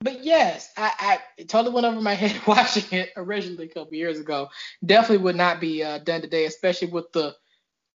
But 0.02 0.24
yes, 0.24 0.72
I, 0.76 0.92
I 0.98 1.20
it 1.38 1.48
totally 1.48 1.76
went 1.76 1.86
over 1.86 2.02
my 2.02 2.16
head 2.16 2.42
watching 2.48 2.86
it 2.98 3.12
originally 3.18 3.66
a 3.66 3.70
couple 3.70 3.94
years 3.94 4.20
ago. 4.20 4.50
Definitely 4.84 5.24
would 5.26 5.36
not 5.36 5.62
be 5.62 5.84
uh, 5.84 6.00
done 6.00 6.22
today, 6.22 6.46
especially 6.46 6.88
with 6.88 7.12
the 7.12 7.36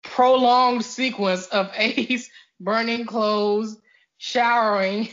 prolonged 0.05 0.85
sequence 0.85 1.47
of 1.47 1.71
Ace 1.77 2.29
burning 2.61 3.07
clothes, 3.07 3.81
showering. 4.19 5.09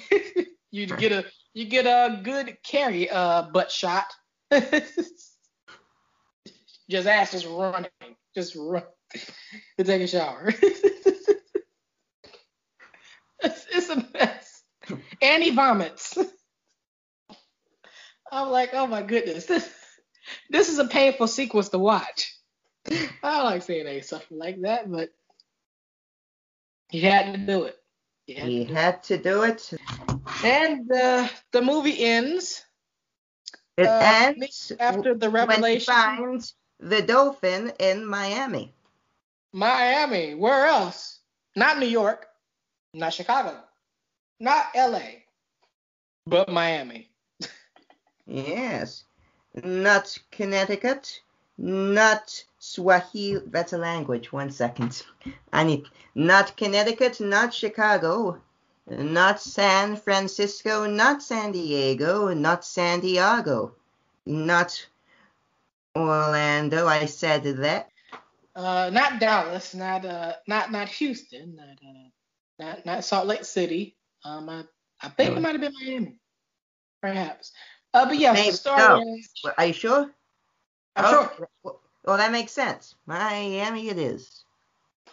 you 0.71 0.85
get 0.85 1.13
a 1.13 1.23
you 1.53 1.63
get 1.63 1.85
a 1.85 2.21
good 2.23 2.57
Carrey 2.65 3.07
uh 3.09 3.43
butt 3.53 3.71
shot. 3.71 4.11
Just 6.89 7.07
ass 7.07 7.31
just 7.31 7.47
running, 7.47 7.89
just 8.35 8.55
run 8.55 8.83
to 9.77 9.83
take 9.83 10.01
a 10.01 10.07
shower. 10.07 10.53
It's, 13.41 13.65
it's 13.71 13.89
a 13.89 14.05
mess. 14.13 14.63
And 15.21 15.43
he 15.43 15.51
vomits. 15.51 16.17
I'm 18.31 18.49
like, 18.49 18.71
oh 18.73 18.87
my 18.87 19.01
goodness. 19.01 19.45
This, 19.45 19.69
this 20.49 20.69
is 20.69 20.79
a 20.79 20.85
painful 20.87 21.27
sequence 21.27 21.69
to 21.69 21.79
watch. 21.79 22.35
I 22.89 23.09
don't 23.23 23.45
like 23.45 23.63
seeing 23.63 23.87
a 23.87 24.01
something 24.01 24.37
like 24.37 24.61
that, 24.61 24.91
but 24.91 25.09
he 26.89 27.01
had 27.01 27.33
to 27.33 27.39
do 27.39 27.63
it. 27.63 27.77
He 28.25 28.33
had 28.35 28.47
He 28.49 28.65
to 28.65 28.65
do 28.65 28.73
had 28.73 29.03
to 29.03 29.17
do 29.17 29.43
it. 29.43 29.73
it. 29.73 29.73
And 30.43 30.91
uh, 30.91 31.27
the 31.51 31.61
movie 31.61 32.03
ends 32.03 32.65
It 33.77 33.87
uh, 33.87 34.01
ends 34.03 34.71
after 34.79 35.15
the 35.15 35.29
when 35.29 35.49
he 35.63 35.79
revelation. 35.79 35.83
finds 35.85 36.55
the 36.79 37.01
dolphin 37.01 37.73
in 37.79 38.05
Miami. 38.05 38.73
Miami. 39.51 40.35
Where 40.35 40.65
else? 40.65 41.19
Not 41.55 41.79
New 41.79 41.87
York. 41.87 42.27
Not 42.93 43.13
Chicago. 43.13 43.55
Not 44.39 44.67
LA. 44.75 45.23
But 46.25 46.49
Miami. 46.49 47.09
Yes. 48.25 49.03
Not 49.63 50.17
Connecticut. 50.31 51.21
Not 51.57 52.43
Swahili. 52.59 53.41
That's 53.47 53.73
a 53.73 53.77
language. 53.77 54.31
One 54.31 54.51
second. 54.51 55.03
I 55.51 55.63
need. 55.63 55.85
Not 56.15 56.55
Connecticut. 56.55 57.19
Not 57.19 57.53
Chicago. 57.53 58.39
Not 58.87 59.41
San 59.41 59.97
Francisco. 59.97 60.85
Not 60.85 61.21
San 61.21 61.51
Diego. 61.51 62.33
Not 62.33 62.63
Santiago. 62.63 63.73
Not 64.25 64.87
Orlando. 66.01 66.87
I 66.87 67.05
said 67.05 67.43
that. 67.43 67.89
Uh, 68.55 68.89
not 68.91 69.19
Dallas. 69.19 69.73
Not 69.73 70.05
uh, 70.05 70.33
not 70.47 70.71
not 70.71 70.87
Houston. 70.89 71.55
Not 71.55 71.67
uh, 71.67 72.09
not 72.59 72.85
not 72.85 73.03
Salt 73.03 73.27
Lake 73.27 73.45
City. 73.45 73.95
Um, 74.25 74.49
I 74.49 74.63
I 75.01 75.09
think 75.09 75.37
it 75.37 75.41
might 75.41 75.53
have 75.53 75.61
been 75.61 75.73
Miami, 75.81 76.15
perhaps. 77.01 77.51
Uh, 77.93 78.05
but 78.05 78.17
yes, 78.17 78.33
Maybe 78.35 78.51
the 78.51 78.57
story 78.57 78.77
so. 78.77 79.15
is. 79.15 79.53
Are 79.57 79.65
you 79.65 79.73
sure? 79.73 80.11
I'm 80.95 81.05
Oh, 81.05 81.31
sure. 81.37 81.49
Well, 82.03 82.17
that 82.17 82.31
makes 82.31 82.51
sense. 82.51 82.95
Miami 83.05 83.89
it 83.89 83.97
is. 83.97 84.43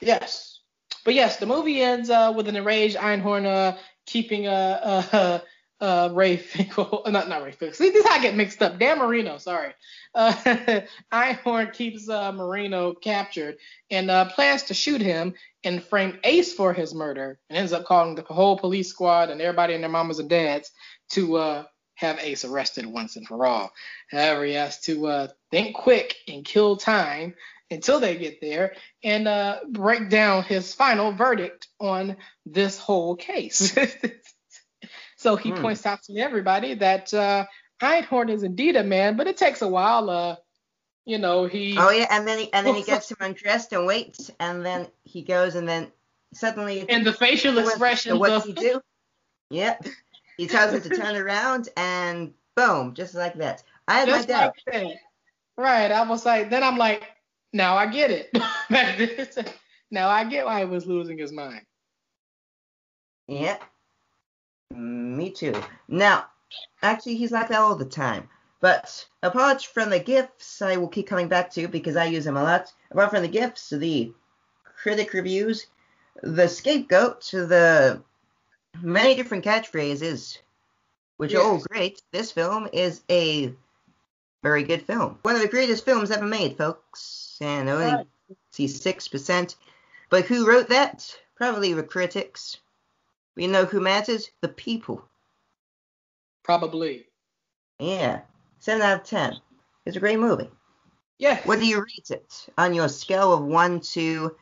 Yes. 0.01 0.61
But 1.05 1.15
yes, 1.15 1.37
the 1.37 1.47
movie 1.47 1.83
ends 1.83 2.11
uh, 2.11 2.33
with 2.35 2.49
an 2.49 2.57
enraged 2.57 2.97
Einhorn 2.97 3.47
uh, 3.47 3.77
keeping 4.07 4.47
uh, 4.49 5.03
uh, 5.13 5.39
uh, 5.81 6.11
Ray 6.13 6.37
Finkel, 6.37 7.03
not 7.07 7.29
not 7.29 7.43
Ray 7.43 7.53
Finkel. 7.53 7.75
See, 7.75 7.91
this 7.91 8.05
is 8.05 8.09
how 8.09 8.17
I 8.17 8.23
get 8.23 8.37
mixed 8.37 8.63
up. 8.63 8.79
Dan 8.79 8.99
Marino, 8.99 9.39
sorry. 9.39 9.75
Uh, 10.15 10.33
Einhorn 11.13 11.73
keeps 11.73 12.09
uh, 12.09 12.33
Marino 12.33 12.95
captured 12.95 13.57
and 13.91 14.11
uh, 14.11 14.27
plans 14.27 14.65
to 14.65 14.75
shoot 14.75 15.01
him 15.01 15.35
and 15.65 15.83
frame 15.83 16.19
Ace 16.25 16.55
for 16.55 16.73
his 16.73 16.95
murder, 16.95 17.39
and 17.51 17.59
ends 17.59 17.73
up 17.73 17.85
calling 17.85 18.15
the 18.15 18.23
whole 18.23 18.59
police 18.59 18.89
squad 18.89 19.31
and 19.31 19.41
everybody 19.41 19.75
and 19.75 19.83
their 19.83 19.91
mamas 19.91 20.19
and 20.19 20.31
dads 20.31 20.71
to 21.11 21.37
uh, 21.37 21.65
have 21.97 22.19
Ace 22.21 22.45
arrested 22.45 22.87
once 22.87 23.17
and 23.17 23.27
for 23.27 23.45
all. 23.45 23.73
However, 24.11 24.45
he 24.45 24.53
has 24.55 24.81
to 24.83 25.07
uh, 25.07 25.29
think 25.51 25.75
quick 25.77 26.15
and 26.29 26.45
kill 26.45 26.77
time 26.77 27.35
until 27.71 27.99
they 28.01 28.17
get 28.17 28.41
there 28.41 28.75
and 29.03 29.27
uh, 29.27 29.59
break 29.69 30.09
down 30.09 30.45
his 30.45 30.73
final 30.73 31.13
verdict 31.13 31.69
on 31.81 32.17
this 32.45 32.79
whole 32.79 33.17
case. 33.17 33.77
so 35.27 35.35
he 35.35 35.51
Hmm. 35.51 35.61
points 35.61 35.85
out 35.85 36.05
to 36.05 36.17
everybody 36.19 36.75
that 36.75 37.13
uh, 37.13 37.47
Einhorn 37.83 38.31
is 38.31 38.45
indeed 38.45 38.77
a 38.77 38.85
man, 38.85 39.17
but 39.17 39.27
it 39.27 39.37
takes 39.37 39.61
a 39.61 39.67
while. 39.67 40.09
Uh, 40.09 40.37
you 41.05 41.19
know, 41.19 41.47
he. 41.47 41.77
Oh 41.77 41.91
yeah, 41.91 42.07
and 42.13 42.29
then 42.29 42.39
he 42.39 42.53
and 42.53 42.65
then 42.65 42.77
he 42.77 42.83
gets 42.93 43.11
him 43.11 43.17
undressed 43.19 43.73
and 43.73 43.87
waits, 43.87 44.31
and 44.39 44.65
then 44.65 44.87
he 45.03 45.23
goes, 45.23 45.57
and 45.57 45.69
then 45.69 45.91
suddenly. 46.33 46.89
And 46.89 47.05
the 47.05 47.13
facial 47.13 47.55
what- 47.57 47.65
expressions 47.67 48.21
What 48.21 48.29
does 48.29 48.45
he 48.45 48.53
do? 48.53 48.81
Yep. 49.51 49.87
He 50.37 50.47
tells 50.47 50.73
him 50.75 50.83
to 50.83 50.97
turn 50.97 51.17
around, 51.17 51.71
and 51.77 52.33
boom, 52.55 52.95
just 52.95 53.15
like 53.17 53.35
that. 53.39 53.65
I 53.89 53.99
had 54.01 54.09
Just 54.09 54.29
my 54.29 54.35
doubt. 54.35 54.55
like 54.67 54.83
that. 54.85 54.97
Right. 55.57 55.91
I 55.91 56.07
was 56.07 56.25
like, 56.25 56.51
then 56.51 56.63
I'm 56.63 56.77
like, 56.79 57.03
now 57.53 57.77
I 57.77 57.87
get 57.87 58.11
it. 58.13 58.31
now 59.91 60.09
I 60.09 60.23
get 60.25 60.45
why 60.47 60.61
he 60.61 60.67
was 60.67 60.87
losing 60.87 61.19
his 61.19 61.33
mind. 61.33 61.63
Yeah. 63.29 63.57
Me 64.75 65.31
too. 65.31 65.55
Now, 65.89 66.27
actually, 66.83 67.17
he's 67.17 67.33
like 67.33 67.49
that 67.49 67.61
all 67.61 67.77
the 67.77 67.85
time. 67.85 68.29
But 68.61 69.07
apart 69.23 69.63
from 69.63 69.91
the 69.91 69.99
gifts, 69.99 70.63
I 70.63 70.77
will 70.77 70.89
keep 70.89 71.07
coming 71.07 71.29
back 71.29 71.51
to 71.53 71.69
because 71.69 71.97
I 71.97 72.07
use 72.07 72.25
them 72.25 72.37
a 72.37 72.43
lot. 72.43 72.73
Apart 72.91 73.11
from 73.11 73.23
the 73.23 73.29
gifts, 73.29 73.71
the 73.71 74.13
critic 74.65 75.13
reviews, 75.13 75.67
the 76.23 76.49
scapegoat, 76.49 77.23
the 77.31 78.03
many 78.81 79.15
different 79.15 79.45
catchphrases, 79.45 80.39
which 81.19 81.35
are 81.35 81.43
all 81.43 81.59
great. 81.59 82.03
This 82.13 82.33
film 82.33 82.69
is 82.73 83.03
a 83.11 83.53
very 84.43 84.63
good 84.63 84.83
film. 84.83 85.19
One 85.23 85.35
of 85.35 85.43
the 85.43 85.49
greatest 85.49 85.85
films 85.85 86.11
ever 86.11 86.25
made, 86.27 86.57
folks. 86.57 87.39
And 87.41 87.69
only 87.69 87.95
Right. 87.95 88.07
see 88.51 88.69
six 88.69 89.07
percent. 89.09 89.57
But 90.09 90.25
who 90.25 90.47
wrote 90.47 90.69
that? 90.69 91.15
Probably 91.37 91.73
the 91.73 91.83
critics. 91.83 92.59
We 93.37 93.47
know 93.47 93.65
who 93.65 93.81
matters? 93.81 94.31
The 94.41 94.49
people. 94.49 95.05
Probably. 96.43 97.07
Yeah. 97.79 98.23
Seven 98.59 98.83
out 98.83 99.01
of 99.01 99.07
ten. 99.07 99.37
It's 99.85 99.97
a 99.97 100.01
great 100.01 100.19
movie. 100.19 100.51
Yeah. 101.19 101.41
What 101.45 101.61
do 101.61 101.67
you 101.67 101.79
rate 101.79 102.11
it 102.11 102.49
on 102.59 102.75
your 102.75 102.89
scale 102.89 103.33
of 103.33 103.43
one 103.45 103.81
to 103.93 104.35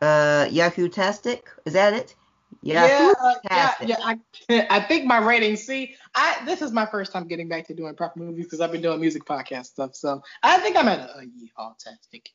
uh 0.00 0.48
Yahoo 0.50 0.88
Tastic? 0.88 1.48
Is 1.64 1.72
that 1.72 1.94
it? 1.94 2.14
Yeah, 2.62 3.12
uh, 3.20 3.34
yeah, 3.50 3.74
yeah. 3.84 3.96
I, 4.02 4.66
I 4.70 4.80
think 4.80 5.04
my 5.04 5.18
rating. 5.18 5.56
See, 5.56 5.94
I 6.14 6.42
this 6.44 6.62
is 6.62 6.72
my 6.72 6.86
first 6.86 7.12
time 7.12 7.28
getting 7.28 7.48
back 7.48 7.66
to 7.68 7.74
doing 7.74 7.94
proper 7.94 8.18
movies 8.18 8.46
because 8.46 8.60
I've 8.60 8.72
been 8.72 8.82
doing 8.82 9.00
music 9.00 9.24
podcast 9.24 9.66
stuff. 9.66 9.94
So 9.94 10.22
I 10.42 10.58
think 10.58 10.76
I'm 10.76 10.88
at 10.88 11.00
a, 11.00 11.18
a 11.18 11.22
yeehaw-tastic. 11.22 12.28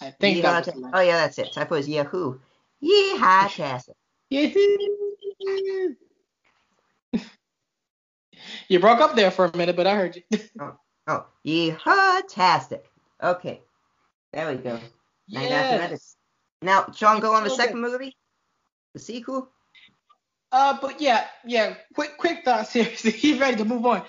I 0.00 0.10
think 0.12 0.38
Yeehaw 0.38 0.62
Ta- 0.62 0.90
Oh 0.92 1.00
yeah, 1.00 1.16
that's 1.16 1.38
it. 1.38 1.50
I 1.56 1.62
it 1.62 1.70
was 1.70 1.88
Yahoo. 1.88 2.38
Yeehaw 2.82 3.48
Tastic. 3.54 3.96
You 8.68 8.80
broke 8.80 9.00
up 9.00 9.14
there 9.16 9.30
for 9.30 9.46
a 9.46 9.56
minute, 9.56 9.76
but 9.76 9.86
I 9.86 9.94
heard 9.94 10.16
you. 10.16 10.22
Oh, 11.08 11.24
Yeehaw 11.46 12.22
Tastic. 12.28 12.84
Okay. 13.22 13.60
There 14.32 14.50
we 14.50 14.56
go. 14.56 14.80
Yes. 15.28 16.16
Now, 16.62 16.86
Sean, 16.92 17.20
go 17.20 17.32
on 17.32 17.44
the 17.44 17.50
second 17.50 17.80
movie? 17.80 18.16
The 18.92 18.98
sequel? 18.98 19.48
Uh, 20.50 20.76
but 20.80 21.00
yeah, 21.00 21.26
yeah. 21.44 21.74
Quick, 21.94 22.18
quick 22.18 22.44
thoughts 22.44 22.72
here. 22.74 22.84
He's 22.84 23.38
ready 23.38 23.56
to 23.58 23.64
move 23.64 23.86
on. 23.86 24.02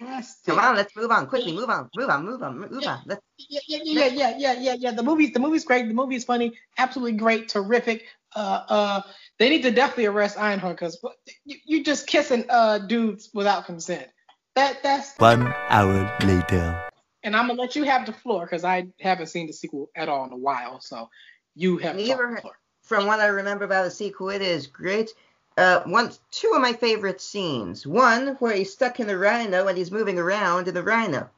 Yeehaw-tastic. 0.00 0.46
Come 0.46 0.58
on, 0.58 0.76
let's 0.76 0.94
move 0.96 1.10
on. 1.10 1.26
Quickly, 1.26 1.52
move 1.52 1.70
on. 1.70 1.90
Move 1.94 2.10
on, 2.10 2.24
move 2.24 2.42
on, 2.42 2.58
move 2.58 2.86
on. 2.86 3.02
Let's 3.06 3.22
yeah, 3.36 3.60
yeah, 3.66 3.78
yeah, 3.84 4.06
yeah, 4.06 4.34
yeah, 4.38 4.52
yeah, 4.52 4.74
yeah. 4.74 4.90
The 4.92 5.02
movie's 5.02 5.32
the 5.32 5.40
movie's 5.40 5.64
great. 5.64 5.88
The 5.88 5.94
movie's 5.94 6.24
funny. 6.24 6.52
Absolutely 6.78 7.18
great. 7.18 7.48
Terrific. 7.48 8.04
Uh, 8.34 8.64
uh, 8.68 9.02
they 9.38 9.48
need 9.48 9.62
to 9.62 9.70
definitely 9.70 10.06
arrest 10.06 10.36
Einhorn 10.36 10.72
because 10.72 11.02
you, 11.44 11.56
you 11.64 11.84
just 11.84 12.06
kissing 12.06 12.44
uh 12.48 12.78
dudes 12.78 13.30
without 13.34 13.66
consent. 13.66 14.06
That 14.54 14.82
that's. 14.82 15.16
One 15.18 15.54
hour 15.68 16.06
later. 16.22 16.76
And 17.22 17.34
I'm 17.34 17.48
gonna 17.48 17.60
let 17.60 17.74
you 17.74 17.84
have 17.84 18.06
the 18.06 18.12
floor 18.12 18.44
because 18.44 18.64
I 18.64 18.86
haven't 19.00 19.26
seen 19.26 19.46
the 19.46 19.52
sequel 19.52 19.90
at 19.96 20.08
all 20.08 20.26
in 20.26 20.32
a 20.32 20.36
while. 20.36 20.80
So 20.80 21.08
you 21.54 21.78
have 21.78 21.96
the 21.96 22.04
floor. 22.04 22.58
from 22.82 23.06
what 23.06 23.20
I 23.20 23.26
remember 23.26 23.64
about 23.64 23.84
the 23.84 23.90
sequel, 23.90 24.30
it 24.30 24.42
is 24.42 24.66
great. 24.66 25.10
Uh, 25.56 25.82
one, 25.84 26.12
two 26.30 26.52
of 26.54 26.62
my 26.62 26.72
favorite 26.72 27.20
scenes. 27.20 27.86
One 27.86 28.36
where 28.36 28.54
he's 28.54 28.72
stuck 28.72 29.00
in 29.00 29.06
the 29.08 29.18
rhino 29.18 29.66
and 29.66 29.76
he's 29.78 29.90
moving 29.90 30.18
around 30.18 30.68
in 30.68 30.74
the 30.74 30.82
rhino, 30.84 31.30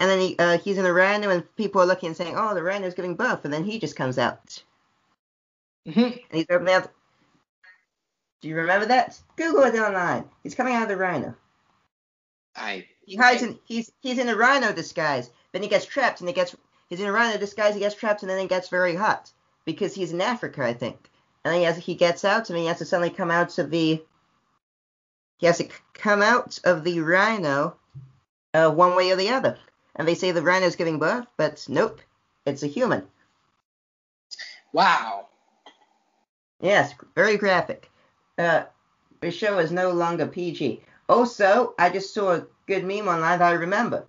and 0.00 0.10
then 0.10 0.20
he 0.20 0.36
uh, 0.38 0.58
he's 0.58 0.78
in 0.78 0.84
the 0.84 0.92
rhino 0.92 1.30
and 1.30 1.56
people 1.56 1.82
are 1.82 1.86
looking 1.86 2.08
and 2.08 2.16
saying, 2.16 2.36
"Oh, 2.36 2.54
the 2.54 2.62
rhino's 2.62 2.94
getting 2.94 3.16
buff," 3.16 3.44
and 3.44 3.54
then 3.54 3.64
he 3.64 3.78
just 3.78 3.96
comes 3.96 4.18
out 4.18 4.62
Mm-hmm. 5.86 6.00
and 6.00 6.20
he's 6.32 6.46
opening 6.50 6.74
out. 6.74 6.90
Do 8.42 8.48
you 8.48 8.56
remember 8.56 8.84
that? 8.86 9.18
Google 9.36 9.62
it 9.62 9.74
online. 9.78 10.28
He's 10.42 10.54
coming 10.54 10.74
out 10.74 10.82
of 10.82 10.88
the 10.90 10.96
rhino. 10.98 11.36
I 12.54 12.86
He 13.04 13.16
hides 13.16 13.42
in 13.42 13.58
he's 13.64 13.90
he's 14.00 14.18
in 14.18 14.28
a 14.28 14.36
rhino 14.36 14.72
disguise. 14.72 15.30
Then 15.52 15.62
he 15.62 15.68
gets 15.68 15.84
trapped 15.84 16.20
and 16.20 16.28
he 16.28 16.32
gets 16.34 16.54
he's 16.88 17.00
in 17.00 17.06
a 17.06 17.12
rhino 17.12 17.38
disguise. 17.38 17.74
He 17.74 17.80
gets 17.80 17.96
trapped 17.96 18.22
and 18.22 18.30
then 18.30 18.38
it 18.38 18.48
gets 18.48 18.68
very 18.68 18.94
hot 18.94 19.32
because 19.64 19.94
he's 19.94 20.12
in 20.12 20.20
Africa, 20.20 20.64
I 20.64 20.72
think. 20.74 21.09
And 21.44 21.52
then 21.54 21.60
he 21.60 21.66
has 21.66 21.76
he 21.78 21.94
gets 21.94 22.24
out 22.24 22.50
and 22.50 22.58
he 22.58 22.66
has 22.66 22.78
to 22.78 22.84
suddenly 22.84 23.10
come 23.10 23.30
out 23.30 23.58
of 23.58 23.70
the 23.70 24.02
he 25.38 25.46
has 25.46 25.58
to 25.58 25.64
c- 25.64 25.70
come 25.94 26.22
out 26.22 26.58
of 26.64 26.84
the 26.84 27.00
rhino 27.00 27.76
uh, 28.52 28.70
one 28.70 28.94
way 28.94 29.10
or 29.10 29.16
the 29.16 29.30
other. 29.30 29.58
And 29.96 30.06
they 30.06 30.14
say 30.14 30.32
the 30.32 30.42
rhino's 30.42 30.76
giving 30.76 30.98
birth, 30.98 31.26
but 31.36 31.64
nope, 31.68 32.00
it's 32.44 32.62
a 32.62 32.66
human. 32.66 33.06
Wow. 34.72 35.28
Yes, 36.60 36.94
very 37.14 37.36
graphic. 37.38 37.90
Uh, 38.38 38.64
the 39.20 39.30
show 39.30 39.58
is 39.58 39.72
no 39.72 39.90
longer 39.90 40.26
PG. 40.26 40.82
Also, 41.08 41.74
I 41.78 41.90
just 41.90 42.14
saw 42.14 42.32
a 42.32 42.46
good 42.66 42.84
meme 42.84 43.08
online 43.08 43.38
that 43.38 43.48
I 43.48 43.52
remember. 43.52 44.06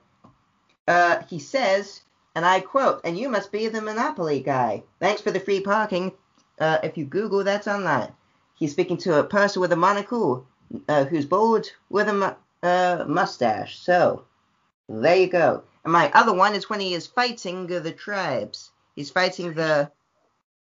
Uh, 0.87 1.23
he 1.29 1.39
says, 1.39 2.01
and 2.35 2.45
I 2.45 2.59
quote, 2.59 3.01
and 3.03 3.17
you 3.17 3.29
must 3.29 3.51
be 3.51 3.67
the 3.67 3.81
Monopoly 3.81 4.41
guy. 4.41 4.83
Thanks 4.99 5.21
for 5.21 5.31
the 5.31 5.39
free 5.39 5.61
parking. 5.61 6.11
Uh, 6.61 6.77
if 6.83 6.97
you 6.97 7.05
Google, 7.05 7.43
that's 7.43 7.67
online. 7.67 8.11
he's 8.53 8.71
speaking 8.71 8.97
to 8.97 9.19
a 9.19 9.23
person 9.23 9.61
with 9.61 9.71
a 9.73 9.75
monocle 9.75 10.45
uh, 10.87 11.03
who's 11.05 11.25
bald 11.25 11.65
with 11.89 12.07
a 12.07 12.13
mu- 12.13 12.69
uh, 12.69 13.03
mustache. 13.07 13.79
So 13.79 14.23
there 14.87 15.15
you 15.15 15.27
go. 15.27 15.63
And 15.83 15.91
my 15.91 16.11
other 16.13 16.33
one 16.33 16.53
is 16.53 16.69
when 16.69 16.79
he 16.79 16.93
is 16.93 17.07
fighting 17.07 17.65
the 17.67 17.91
tribes. 17.91 18.69
He's 18.95 19.09
fighting 19.09 19.53
the. 19.53 19.91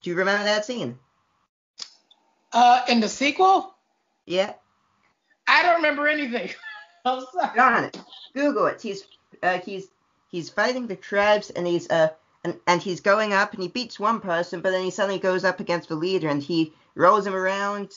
Do 0.04 0.10
you 0.12 0.16
remember 0.16 0.44
that 0.44 0.66
scene? 0.66 1.00
Uh, 2.54 2.84
in 2.88 3.00
the 3.00 3.10
sequel, 3.10 3.74
Yeah. 4.26 4.54
I 5.48 5.64
don't 5.64 5.78
remember 5.78 6.08
anything. 6.08 6.50
I'm 7.06 7.26
sorry. 7.34 7.56
Darn 7.56 7.84
it. 7.86 7.98
Google 8.36 8.68
it. 8.68 8.82
He's 8.82 9.06
uh, 9.42 9.58
he's 9.60 9.88
he's 10.30 10.50
fighting 10.50 10.86
the 10.88 10.96
tribes 10.96 11.50
and 11.50 11.66
he's 11.66 11.90
uh 11.90 12.10
and, 12.44 12.60
and 12.68 12.82
he's 12.82 13.02
going 13.02 13.34
up 13.34 13.54
and 13.54 13.62
he 13.62 13.70
beats 13.70 14.00
one 14.00 14.20
person, 14.20 14.62
but 14.62 14.72
then 14.72 14.84
he 14.84 14.92
suddenly 14.92 15.20
goes 15.20 15.44
up 15.44 15.60
against 15.60 15.90
the 15.90 15.96
leader 15.96 16.28
and 16.30 16.42
he 16.42 16.74
rolls 16.96 17.26
him 17.26 17.36
around 17.36 17.92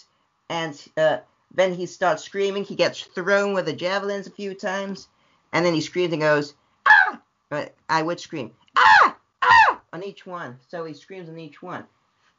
and 0.50 0.80
uh 0.96 1.18
then 1.54 1.72
he 1.72 1.86
starts 1.86 2.24
screaming. 2.24 2.64
He 2.64 2.74
gets 2.74 3.00
thrown 3.00 3.54
with 3.54 3.66
the 3.66 3.72
javelins 3.72 4.26
a 4.26 4.30
few 4.30 4.54
times, 4.54 5.08
and 5.52 5.64
then 5.64 5.72
he 5.72 5.80
screams 5.80 6.12
and 6.12 6.20
goes 6.20 6.54
ah. 6.86 7.20
But 7.48 7.74
I 7.88 8.02
would 8.02 8.18
scream 8.18 8.50
ah 8.76 9.16
ah 9.42 9.80
on 9.92 10.02
each 10.02 10.26
one. 10.26 10.58
So 10.68 10.84
he 10.84 10.94
screams 10.94 11.28
on 11.28 11.38
each 11.38 11.62
one. 11.62 11.84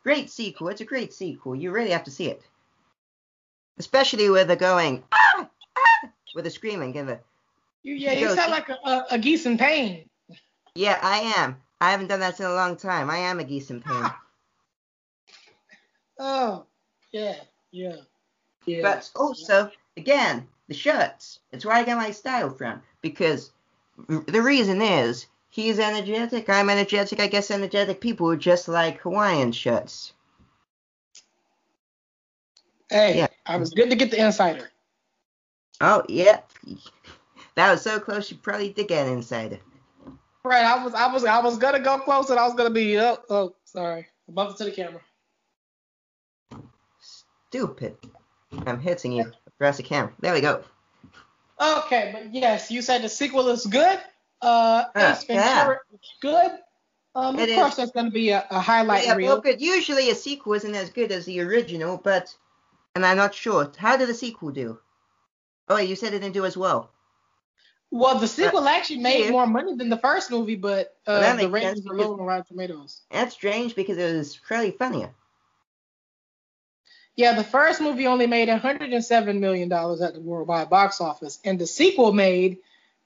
Great 0.04 0.30
sequel. 0.30 0.68
It's 0.68 0.82
a 0.82 0.86
great 0.86 1.14
sequel. 1.14 1.56
You 1.56 1.72
really 1.72 1.92
have 1.92 2.04
to 2.04 2.12
see 2.12 2.28
it. 2.28 2.44
Especially 3.78 4.30
where 4.30 4.44
they're 4.44 4.58
going 4.58 5.04
ah 5.14 5.50
ah 5.78 6.10
with 6.36 6.44
the 6.44 6.52
screaming 6.52 6.98
and 6.98 7.08
the 7.08 7.20
You, 7.84 7.96
yeah, 7.96 8.14
you 8.14 8.36
sound 8.36 8.52
like 8.52 8.70
a, 8.70 8.78
a, 8.84 9.06
a 9.12 9.18
geese 9.18 9.46
in 9.46 9.58
pain. 9.58 10.10
Yeah, 10.76 11.00
I 11.02 11.34
am. 11.38 11.56
I 11.82 11.92
haven't 11.92 12.08
done 12.08 12.22
that 12.22 12.40
in 12.40 12.46
a 12.46 12.54
long 12.54 12.78
time. 12.78 13.10
I 13.10 13.18
am 13.18 13.40
a 13.40 13.44
geese 13.44 13.70
in 13.70 13.82
pain. 13.82 14.06
Oh, 16.18 16.66
yeah, 17.12 17.36
yeah, 17.72 17.98
yeah. 18.66 18.82
But 18.82 19.12
also, 19.18 19.70
again, 19.98 20.48
the 20.70 20.74
shirts. 20.74 21.40
It's 21.52 21.66
where 21.66 21.76
I 21.76 21.84
get 21.84 21.98
my 21.98 22.12
style 22.12 22.50
from. 22.50 22.82
Because 23.02 23.52
the 24.08 24.42
reason 24.42 24.82
is, 24.82 25.28
he's 25.50 25.78
energetic, 25.78 26.50
I'm 26.50 26.70
energetic, 26.70 27.20
I 27.20 27.28
guess 27.28 27.52
energetic 27.52 28.00
people 28.00 28.32
are 28.32 28.38
just 28.38 28.70
like 28.70 29.02
Hawaiian 29.02 29.52
shirts. 29.52 30.14
hey, 32.90 33.18
yeah. 33.18 33.28
I 33.46 33.58
was 33.58 33.72
good 33.74 33.90
to 33.90 33.96
get 33.96 34.12
the 34.12 34.26
insider. 34.26 34.72
Oh, 35.82 36.04
yeah. 36.08 36.40
That 37.56 37.72
was 37.72 37.84
so 37.84 38.02
close, 38.02 38.30
you 38.30 38.36
probably 38.36 38.74
did 38.74 38.90
get 38.90 39.08
an 39.08 39.14
insider. 39.14 39.60
Right, 40.46 40.64
I 40.64 40.84
was, 40.84 40.94
I 40.94 41.12
was, 41.12 41.26
I 41.26 41.40
was 41.42 41.58
gonna 41.58 41.80
go 41.80 41.98
close, 41.98 42.30
and 42.30 42.40
I 42.40 42.46
was 42.46 42.54
gonna 42.54 42.70
be. 42.70 43.00
Oh, 43.00 43.18
oh, 43.32 43.56
sorry, 43.64 44.06
I 44.30 44.32
bumped 44.32 44.60
into 44.62 44.66
the 44.66 44.76
camera. 44.76 45.02
Stupid. 47.00 47.98
I'm 48.68 48.80
hitting 48.80 49.12
you 49.14 49.32
across 49.48 49.78
the 49.78 49.84
camera. 49.84 50.14
There 50.20 50.34
we 50.34 50.42
go. 50.42 50.64
Okay, 51.60 52.12
but 52.14 52.34
yes, 52.34 52.70
you 52.70 52.82
said 52.84 53.02
the 53.02 53.10
sequel 53.10 53.48
is 53.50 53.66
good. 53.66 54.00
Uh, 54.42 54.84
Uh, 54.94 55.16
Ace 55.18 55.24
Ventura 55.24 55.80
is 55.94 56.00
good. 56.22 56.52
Um, 57.16 57.40
It 57.40 57.50
of 57.50 57.56
course, 57.56 57.72
is. 57.72 57.78
that's 57.78 57.92
gonna 57.92 58.12
be 58.12 58.30
a, 58.30 58.46
a 58.52 58.60
highlight 58.60 59.06
yeah, 59.06 59.16
reel. 59.16 59.28
well, 59.30 59.42
good. 59.42 59.62
Usually 59.62 60.10
a 60.12 60.16
sequel 60.16 60.54
isn't 60.54 60.76
as 60.76 60.90
good 60.92 61.12
as 61.12 61.26
the 61.26 61.40
original, 61.42 61.98
but 61.98 62.36
and 62.94 63.06
I'm 63.06 63.18
not 63.18 63.34
sure. 63.34 63.72
How 63.78 63.98
did 63.98 64.10
the 64.10 64.14
sequel 64.14 64.52
do? 64.52 64.78
Oh, 65.70 65.78
you 65.78 65.96
said 65.96 66.14
it 66.14 66.20
didn't 66.20 66.34
do 66.34 66.46
as 66.46 66.56
well. 66.56 66.92
Well, 67.96 68.20
the 68.20 68.28
sequel 68.28 68.68
actually 68.68 69.00
made 69.00 69.24
yeah. 69.26 69.32
more 69.32 69.48
money 69.48 69.74
than 69.74 69.88
the 69.88 69.98
first 69.98 70.30
movie, 70.30 70.58
but 70.58 70.98
uh, 71.08 71.22
that 71.22 71.38
the 71.38 71.50
ratings 71.50 71.88
are 71.88 71.96
low 71.96 72.12
on 72.12 72.20
Rotten 72.20 72.44
Tomatoes. 72.44 73.04
That's 73.10 73.34
strange 73.34 73.74
because 73.74 73.98
it 73.98 74.18
was 74.18 74.36
fairly 74.36 74.72
funnier. 74.72 75.12
Yeah, 77.16 77.36
the 77.36 77.44
first 77.46 77.80
movie 77.80 78.06
only 78.06 78.28
made 78.28 78.50
107 78.50 79.40
million 79.40 79.70
dollars 79.70 80.02
at 80.02 80.14
the 80.14 80.20
worldwide 80.20 80.70
box 80.70 81.00
office, 81.00 81.40
and 81.46 81.58
the 81.58 81.66
sequel 81.66 82.12
made 82.12 82.58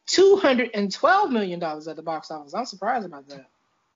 212 0.07 1.29
million 1.29 1.59
dollars 1.59 1.87
at 1.87 1.95
the 1.95 2.01
box 2.01 2.31
office. 2.31 2.55
I'm 2.55 2.65
surprised 2.65 3.05
about 3.05 3.27
that. 3.27 3.45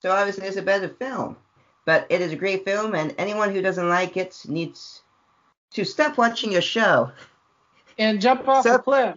So 0.03 0.11
obviously 0.11 0.45
it's 0.45 0.57
a 0.57 0.61
better 0.61 0.89
film. 0.89 1.37
But 1.85 2.05
it 2.09 2.21
is 2.21 2.31
a 2.31 2.35
great 2.35 2.65
film 2.65 2.93
and 2.93 3.15
anyone 3.17 3.51
who 3.51 3.61
doesn't 3.61 3.89
like 3.89 4.15
it 4.15 4.39
needs 4.47 5.01
to 5.73 5.83
stop 5.83 6.17
watching 6.19 6.51
your 6.51 6.61
show. 6.61 7.11
And 7.97 8.21
jump 8.21 8.47
off 8.47 8.63
So- 8.63 8.73
the 8.73 8.79
cliff. 8.79 9.15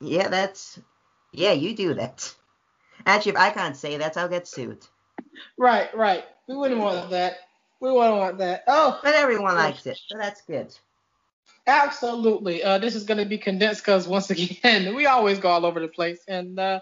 Yeah, 0.00 0.28
that's 0.28 0.78
yeah, 1.32 1.52
you 1.52 1.74
do 1.74 1.94
that. 1.94 2.34
Actually 3.04 3.32
if 3.32 3.38
I 3.38 3.50
can't 3.50 3.76
say 3.76 3.96
that, 3.98 4.16
I'll 4.16 4.28
get 4.28 4.48
sued. 4.48 4.86
Right, 5.58 5.94
right. 5.94 6.24
We 6.48 6.56
wouldn't 6.56 6.80
want 6.80 7.10
that. 7.10 7.38
We 7.80 7.90
wouldn't 7.90 8.16
want 8.16 8.38
that. 8.38 8.64
Oh, 8.66 8.98
But 9.02 9.14
everyone 9.14 9.54
likes 9.56 9.86
it, 9.86 9.98
so 10.06 10.16
that's 10.18 10.42
good. 10.42 10.74
absolutely. 11.66 12.62
Uh, 12.62 12.78
this 12.78 12.94
is 12.94 13.04
going 13.04 13.18
to 13.18 13.24
be 13.26 13.38
condensed 13.38 13.82
because 13.82 14.08
once 14.08 14.30
again, 14.30 14.94
we 14.94 15.06
always 15.06 15.38
go 15.38 15.48
all 15.48 15.66
over 15.66 15.80
the 15.80 15.88
place, 15.88 16.20
and 16.28 16.58
uh, 16.58 16.80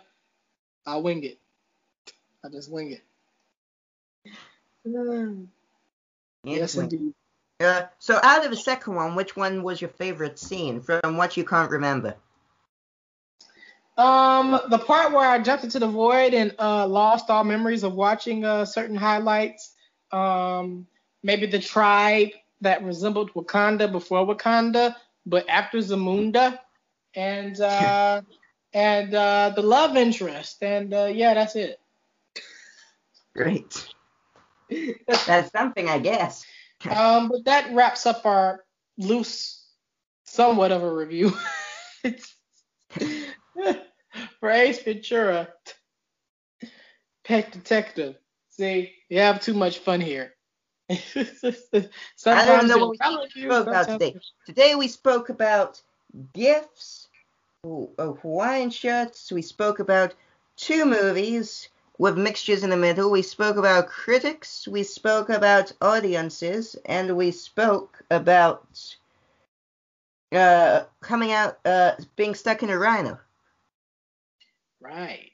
I 0.86 0.96
wing 0.96 1.24
it. 1.24 1.38
I 2.44 2.48
just 2.48 2.70
wing 2.70 2.92
it. 2.92 3.02
Mm. 4.86 5.46
Yes, 6.46 6.74
indeed. 6.74 7.14
Uh, 7.58 7.84
so 7.98 8.20
out 8.22 8.44
of 8.44 8.50
the 8.50 8.56
second 8.56 8.96
one, 8.96 9.14
which 9.14 9.34
one 9.34 9.62
was 9.62 9.80
your 9.80 9.88
favorite 9.88 10.38
scene 10.38 10.82
from 10.82 11.16
what 11.16 11.38
you 11.38 11.44
can't 11.44 11.70
remember? 11.70 12.14
Um, 13.96 14.60
the 14.70 14.78
part 14.78 15.12
where 15.12 15.28
I 15.28 15.38
jumped 15.38 15.64
into 15.64 15.78
the 15.78 15.86
void 15.86 16.34
and 16.34 16.54
uh, 16.58 16.86
lost 16.86 17.30
all 17.30 17.44
memories 17.44 17.84
of 17.84 17.94
watching 17.94 18.44
uh, 18.44 18.64
certain 18.64 18.96
highlights. 18.96 19.72
Um, 20.10 20.86
maybe 21.22 21.46
the 21.46 21.60
tribe 21.60 22.30
that 22.60 22.82
resembled 22.82 23.32
Wakanda 23.34 23.90
before 23.90 24.26
Wakanda, 24.26 24.96
but 25.26 25.48
after 25.48 25.78
Zamunda, 25.78 26.58
and 27.14 27.60
uh, 27.60 28.22
and 28.72 29.14
uh, 29.14 29.52
the 29.54 29.62
love 29.62 29.96
interest, 29.96 30.62
and 30.62 30.92
uh, 30.92 31.04
yeah, 31.04 31.34
that's 31.34 31.54
it. 31.54 31.78
Great. 33.34 33.88
That's 35.26 35.50
something, 35.50 35.88
I 35.88 35.98
guess. 35.98 36.44
Um, 36.88 37.28
but 37.28 37.44
that 37.44 37.74
wraps 37.74 38.06
up 38.06 38.24
our 38.24 38.64
loose, 38.96 39.66
somewhat 40.24 40.72
of 40.72 40.82
a 40.82 40.92
review. 40.92 41.36
For 44.40 44.50
Ace 44.50 44.82
Ventura, 44.82 45.48
Pet 47.24 47.50
Detective. 47.52 48.16
See, 48.50 48.92
you 49.08 49.18
have 49.18 49.40
too 49.40 49.54
much 49.54 49.78
fun 49.78 50.00
here. 50.00 50.34
Sometimes 50.90 51.90
I 52.26 52.44
don't 52.44 52.68
know 52.68 52.86
what 52.86 53.30
we 53.34 53.42
spoke 53.42 53.66
about 53.66 53.88
today. 53.88 54.16
Today 54.46 54.74
we 54.74 54.88
spoke 54.88 55.28
about 55.30 55.80
gifts, 56.34 57.08
oh, 57.64 57.90
Hawaiian 58.22 58.70
shirts. 58.70 59.32
We 59.32 59.42
spoke 59.42 59.80
about 59.80 60.14
two 60.56 60.84
movies 60.84 61.68
with 61.98 62.18
mixtures 62.18 62.62
in 62.62 62.70
the 62.70 62.76
middle. 62.76 63.10
We 63.10 63.22
spoke 63.22 63.56
about 63.56 63.88
critics. 63.88 64.68
We 64.68 64.82
spoke 64.82 65.30
about 65.30 65.72
audiences, 65.80 66.76
and 66.84 67.16
we 67.16 67.30
spoke 67.30 68.02
about 68.10 68.96
uh, 70.32 70.84
coming 71.00 71.32
out, 71.32 71.58
uh, 71.64 71.92
being 72.16 72.34
stuck 72.34 72.62
in 72.62 72.70
a 72.70 72.78
rhino 72.78 73.18
Right. 74.84 75.30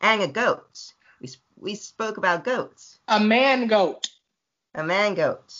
and 0.00 0.22
a 0.22 0.28
goat. 0.28 0.92
We 1.20 1.28
we 1.56 1.74
spoke 1.74 2.16
about 2.18 2.44
goats. 2.44 3.00
A 3.08 3.18
man 3.18 3.66
goat. 3.66 4.08
A 4.74 4.84
man 4.84 5.14
goat. 5.14 5.52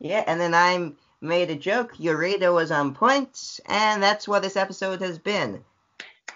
Yeah, 0.00 0.24
and 0.26 0.40
then 0.40 0.54
I 0.54 0.92
made 1.20 1.50
a 1.50 1.54
joke. 1.54 1.94
Radar 2.00 2.52
was 2.52 2.72
on 2.72 2.94
point. 2.94 3.60
and 3.66 4.02
that's 4.02 4.26
what 4.26 4.42
this 4.42 4.56
episode 4.56 5.00
has 5.02 5.18
been. 5.18 5.62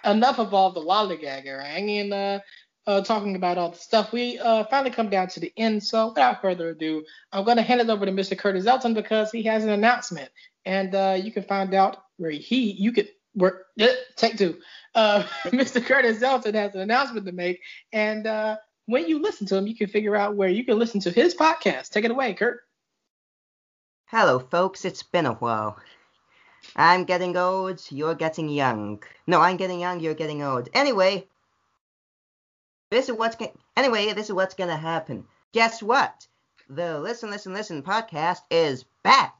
enough 0.04 0.38
of 0.38 0.54
all 0.54 0.70
the 0.70 0.80
lollygagger 0.80 1.64
and 1.64 2.12
uh, 2.12 2.38
uh, 2.86 3.00
talking 3.00 3.34
about 3.34 3.58
all 3.58 3.70
the 3.70 3.78
stuff. 3.78 4.12
We 4.12 4.38
uh, 4.38 4.64
finally 4.64 4.90
come 4.92 5.08
down 5.08 5.28
to 5.28 5.40
the 5.40 5.52
end. 5.56 5.82
So 5.82 6.08
without 6.10 6.40
further 6.42 6.68
ado, 6.68 7.04
I'm 7.32 7.44
going 7.44 7.56
to 7.56 7.62
hand 7.64 7.80
it 7.80 7.90
over 7.90 8.06
to 8.06 8.12
Mr. 8.12 8.38
Curtis 8.38 8.66
Elton 8.66 8.94
because 8.94 9.32
he 9.32 9.42
has 9.44 9.64
an 9.64 9.70
announcement, 9.70 10.30
and 10.64 10.94
uh, 10.94 11.16
you 11.20 11.32
can 11.32 11.42
find 11.42 11.74
out 11.74 11.96
where 12.18 12.30
he 12.30 12.70
you 12.72 12.92
could 12.92 13.08
where 13.36 13.62
eh, 13.78 13.94
take 14.16 14.36
two. 14.36 14.58
Uh, 14.94 15.22
Mr. 15.46 15.84
Curtis 15.84 16.22
Elton 16.22 16.54
has 16.54 16.74
an 16.74 16.80
announcement 16.80 17.26
to 17.26 17.32
make, 17.32 17.60
and 17.92 18.26
uh, 18.26 18.56
when 18.86 19.06
you 19.06 19.20
listen 19.20 19.46
to 19.48 19.56
him, 19.56 19.66
you 19.66 19.76
can 19.76 19.88
figure 19.88 20.16
out 20.16 20.36
where 20.36 20.48
you 20.48 20.64
can 20.64 20.78
listen 20.78 21.00
to 21.00 21.10
his 21.10 21.34
podcast. 21.34 21.90
Take 21.90 22.04
it 22.04 22.10
away, 22.10 22.34
Kurt. 22.34 22.60
Hello, 24.06 24.38
folks. 24.38 24.84
It's 24.84 25.02
been 25.02 25.26
a 25.26 25.34
while. 25.34 25.76
I'm 26.74 27.04
getting 27.04 27.36
old. 27.36 27.80
You're 27.90 28.14
getting 28.14 28.48
young. 28.48 29.02
No, 29.26 29.40
I'm 29.40 29.56
getting 29.56 29.80
young. 29.80 30.00
You're 30.00 30.14
getting 30.14 30.42
old. 30.42 30.68
Anyway, 30.74 31.26
this 32.90 33.08
is 33.08 33.16
what's 33.16 33.36
go- 33.36 33.52
anyway. 33.76 34.12
This 34.14 34.26
is 34.26 34.32
what's 34.32 34.54
gonna 34.54 34.76
happen. 34.76 35.26
Guess 35.52 35.82
what? 35.82 36.26
The 36.68 36.98
Listen, 36.98 37.30
Listen, 37.30 37.52
Listen 37.52 37.82
podcast 37.82 38.40
is 38.50 38.84
back. 39.04 39.34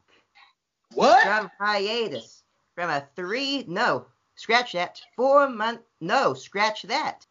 What? 0.95 1.23
From 1.23 1.51
hiatus. 1.59 2.36
From 2.77 2.91
a 2.91 3.09
three, 3.16 3.64
no, 3.66 4.05
scratch 4.35 4.72
that. 4.72 5.01
Four 5.16 5.49
month, 5.49 5.81
no, 5.99 6.35
scratch 6.35 6.83
that. 6.83 7.27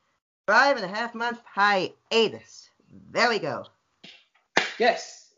Five 0.48 0.76
and 0.78 0.86
a 0.86 0.88
half 0.88 1.14
month 1.14 1.40
hiatus. 1.46 2.72
There 3.12 3.30
we 3.30 3.38
go. 3.38 3.68
Yes. 4.80 5.36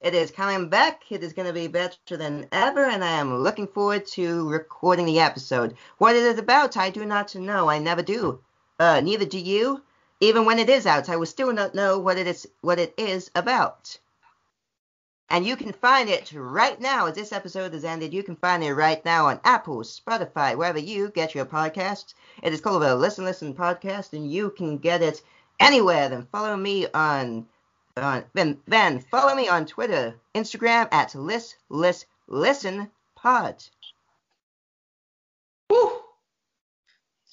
It 0.00 0.14
is 0.14 0.30
coming 0.30 0.68
back. 0.68 1.02
It 1.10 1.24
is 1.24 1.32
going 1.32 1.48
to 1.48 1.52
be 1.52 1.66
better 1.66 2.16
than 2.16 2.46
ever, 2.52 2.84
and 2.84 3.02
I 3.02 3.10
am 3.10 3.42
looking 3.42 3.66
forward 3.66 4.06
to 4.14 4.48
recording 4.48 5.06
the 5.06 5.18
episode. 5.18 5.76
What 5.98 6.14
it 6.14 6.22
is 6.22 6.38
about, 6.38 6.76
I 6.76 6.90
do 6.90 7.04
not 7.04 7.34
know. 7.34 7.68
I 7.68 7.80
never 7.80 8.02
do. 8.02 8.40
Uh, 8.78 9.00
neither 9.00 9.24
do 9.24 9.40
you. 9.40 9.82
Even 10.20 10.44
when 10.44 10.60
it 10.60 10.70
is 10.70 10.86
out, 10.86 11.08
I 11.08 11.16
will 11.16 11.26
still 11.26 11.52
not 11.52 11.74
know 11.74 11.98
what 11.98 12.16
it 12.16 12.28
is 12.28 12.46
what 12.60 12.78
it 12.78 12.94
is 12.96 13.28
about. 13.34 13.98
And 15.30 15.46
you 15.46 15.54
can 15.56 15.72
find 15.72 16.08
it 16.08 16.32
right 16.34 16.80
now. 16.80 17.06
As 17.06 17.14
this 17.14 17.32
episode 17.32 17.72
is 17.72 17.84
ended, 17.84 18.12
you 18.12 18.24
can 18.24 18.34
find 18.34 18.64
it 18.64 18.74
right 18.74 19.02
now 19.04 19.26
on 19.26 19.40
Apple, 19.44 19.78
Spotify, 19.78 20.56
wherever 20.56 20.78
you 20.78 21.08
get 21.10 21.36
your 21.36 21.46
podcasts. 21.46 22.14
It 22.42 22.52
is 22.52 22.60
called 22.60 22.82
a 22.82 22.96
Listen 22.96 23.24
Listen 23.24 23.54
podcast, 23.54 24.12
and 24.12 24.30
you 24.30 24.50
can 24.50 24.76
get 24.78 25.02
it 25.02 25.22
anywhere. 25.60 26.08
Then 26.08 26.26
follow 26.32 26.56
me 26.56 26.88
on 26.92 27.46
on 27.96 28.24
then 28.34 28.58
then 28.66 29.00
follow 29.10 29.34
me 29.36 29.48
on 29.48 29.66
Twitter, 29.66 30.16
Instagram 30.34 30.88
at 30.92 31.14
list 31.14 31.56
list 31.68 32.06
listen 32.26 32.90
pod. 33.14 33.62
Woo! 35.68 35.92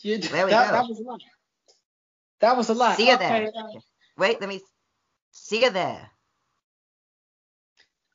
You, 0.01 0.19
There 0.19 0.45
we 0.45 0.51
that, 0.51 0.67
go. 0.67 0.73
that 0.73 0.87
was 0.87 0.99
a 0.99 1.03
lot. 1.03 1.21
That 2.39 2.57
was 2.57 2.69
a 2.69 2.73
lot. 2.75 2.97
See 2.97 3.07
you 3.07 3.15
okay, 3.15 3.27
there. 3.27 3.51
Um, 3.57 3.81
Wait, 4.17 4.39
let 4.39 4.49
me 4.49 4.61
see 5.31 5.63
you 5.63 5.71
there. 5.71 6.11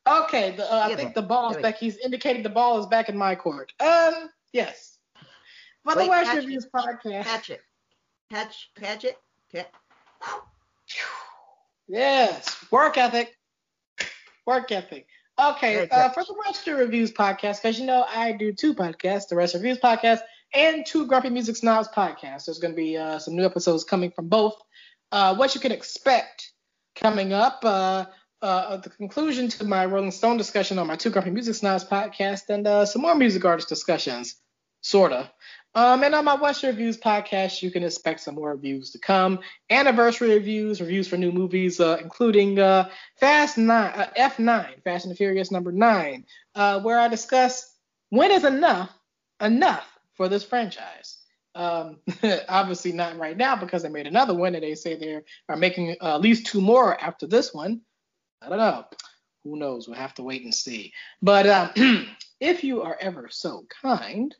Uh, 0.05 0.23
okay, 0.25 0.55
the, 0.55 0.71
uh, 0.71 0.87
I 0.91 0.95
think 0.95 1.13
the 1.13 1.21
ball 1.21 1.51
is 1.51 1.57
back. 1.57 1.77
He's 1.77 1.97
indicating 1.97 2.43
the 2.43 2.49
ball 2.49 2.79
is 2.79 2.85
back 2.87 3.09
in 3.09 3.17
my 3.17 3.35
court. 3.35 3.73
Um, 3.79 4.29
yes. 4.51 4.97
For 5.83 5.93
the 5.95 6.01
Wait, 6.01 6.09
West 6.09 6.31
catch 6.31 6.37
Reviews 6.37 6.67
podcast. 6.73 7.23
Catch 7.23 7.49
it. 7.49 7.61
Catch 8.31 8.71
catch 8.79 9.03
it. 9.03 9.17
Catch. 9.51 9.67
Yes, 11.87 12.65
work 12.71 12.97
ethic. 12.97 13.37
Work 14.45 14.71
ethic. 14.71 15.07
Okay, 15.39 15.87
uh, 15.89 16.09
for 16.09 16.23
the 16.23 16.35
Western 16.45 16.77
Reviews 16.77 17.11
podcast, 17.11 17.61
because 17.61 17.79
you 17.79 17.85
know 17.85 18.05
I 18.07 18.33
do 18.33 18.53
two 18.53 18.73
podcasts, 18.73 19.27
the 19.29 19.35
Western 19.35 19.61
Reviews 19.61 19.79
podcast 19.79 20.19
and 20.53 20.85
two 20.85 21.07
Grumpy 21.07 21.29
Music 21.29 21.55
Snobs 21.55 21.87
podcasts. 21.89 22.45
There's 22.45 22.59
going 22.59 22.73
to 22.73 22.77
be 22.77 22.97
uh, 22.97 23.19
some 23.19 23.35
new 23.35 23.45
episodes 23.45 23.83
coming 23.83 24.11
from 24.11 24.27
both. 24.27 24.55
Uh, 25.11 25.35
what 25.35 25.55
you 25.55 25.61
can 25.61 25.71
expect 25.71 26.51
coming 26.95 27.33
up, 27.33 27.65
uh, 28.43 28.45
uh, 28.45 28.77
the 28.77 28.89
conclusion 28.89 29.47
to 29.47 29.63
my 29.63 29.85
Rolling 29.85 30.11
Stone 30.11 30.35
discussion 30.35 30.77
on 30.77 30.85
my 30.85 30.97
two 30.97 31.09
Grumpy 31.09 31.31
Music 31.31 31.55
Snobs 31.55 31.85
podcast, 31.85 32.49
and 32.49 32.67
uh, 32.67 32.85
some 32.85 33.01
more 33.01 33.15
music 33.15 33.45
artist 33.45 33.69
discussions, 33.69 34.35
sorta. 34.81 35.31
Um, 35.75 36.03
and 36.03 36.13
on 36.13 36.25
my 36.25 36.35
Western 36.35 36.71
Reviews 36.71 36.97
podcast, 36.97 37.61
you 37.61 37.71
can 37.71 37.83
expect 37.83 38.19
some 38.19 38.35
more 38.35 38.51
reviews 38.51 38.91
to 38.91 38.99
come. 38.99 39.39
Anniversary 39.69 40.29
reviews, 40.31 40.81
reviews 40.81 41.07
for 41.07 41.15
new 41.15 41.31
movies, 41.31 41.79
uh, 41.79 41.97
including 42.01 42.59
uh, 42.59 42.89
Fast 43.17 43.57
Nine, 43.57 43.93
uh, 43.95 44.09
F9, 44.19 44.83
Fast 44.83 45.05
and 45.05 45.11
the 45.11 45.15
Furious 45.15 45.49
number 45.49 45.71
nine, 45.71 46.25
uh, 46.53 46.81
where 46.81 46.99
I 46.99 47.07
discuss 47.07 47.73
when 48.09 48.29
is 48.29 48.43
enough 48.43 48.91
enough 49.41 49.87
for 50.15 50.27
this 50.27 50.43
franchise. 50.43 51.17
Um, 51.55 51.99
obviously 52.49 52.91
not 52.91 53.17
right 53.17 53.37
now 53.37 53.55
because 53.55 53.83
they 53.83 53.89
made 53.89 54.07
another 54.07 54.33
one 54.33 54.53
and 54.53 54.63
they 54.63 54.75
say 54.75 54.95
they 54.95 55.21
are 55.47 55.55
making 55.55 55.95
uh, 56.01 56.15
at 56.15 56.21
least 56.21 56.47
two 56.47 56.61
more 56.61 56.99
after 57.01 57.25
this 57.25 57.53
one. 57.53 57.81
I 58.43 58.49
don't 58.49 58.57
know. 58.57 58.85
Who 59.43 59.57
knows? 59.57 59.87
We'll 59.87 59.97
have 59.97 60.13
to 60.15 60.23
wait 60.23 60.43
and 60.43 60.53
see. 60.53 60.93
But 61.21 61.45
uh, 61.47 61.71
if 62.39 62.63
you 62.63 62.81
are 62.81 62.97
ever 62.99 63.29
so 63.29 63.65
kind, 63.81 64.33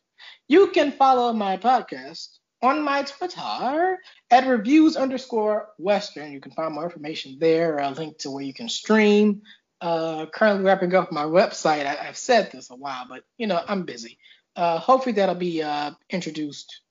you 0.48 0.68
can 0.68 0.92
follow 0.92 1.34
my 1.34 1.58
podcast 1.58 2.28
on 2.62 2.82
my 2.82 3.04
Twitter 3.04 4.00
at 4.32 4.48
reviews 4.48 4.96
underscore 4.96 5.70
western. 5.78 6.32
You 6.32 6.40
can 6.40 6.54
find 6.54 6.74
more 6.74 6.86
information 6.86 7.38
there, 7.40 7.78
a 7.80 7.92
link 7.92 8.20
to 8.20 8.32
where 8.32 8.44
you 8.44 8.54
can 8.54 8.70
stream. 8.70 9.42
Uh, 9.82 10.26
currently 10.28 10.64
wrapping 10.64 10.96
up 10.96 11.12
my 11.12 11.26
website. 11.26 11.86
I, 11.86 12.08
I've 12.08 12.18
said 12.18 12.52
this 12.52 12.70
a 12.70 12.76
while, 12.76 13.06
but 13.10 13.24
you 13.38 13.48
know 13.48 13.62
I'm 13.68 13.84
busy. 13.84 14.18
Uh, 14.56 14.80
hopefully 14.80 15.14
that'll 15.14 15.36
be 15.36 15.62
uh, 15.62 15.92
introduced 16.10 16.82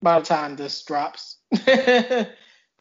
by 0.00 0.20
the 0.20 0.26
time 0.26 0.54
this 0.54 0.84
drops. 0.84 1.38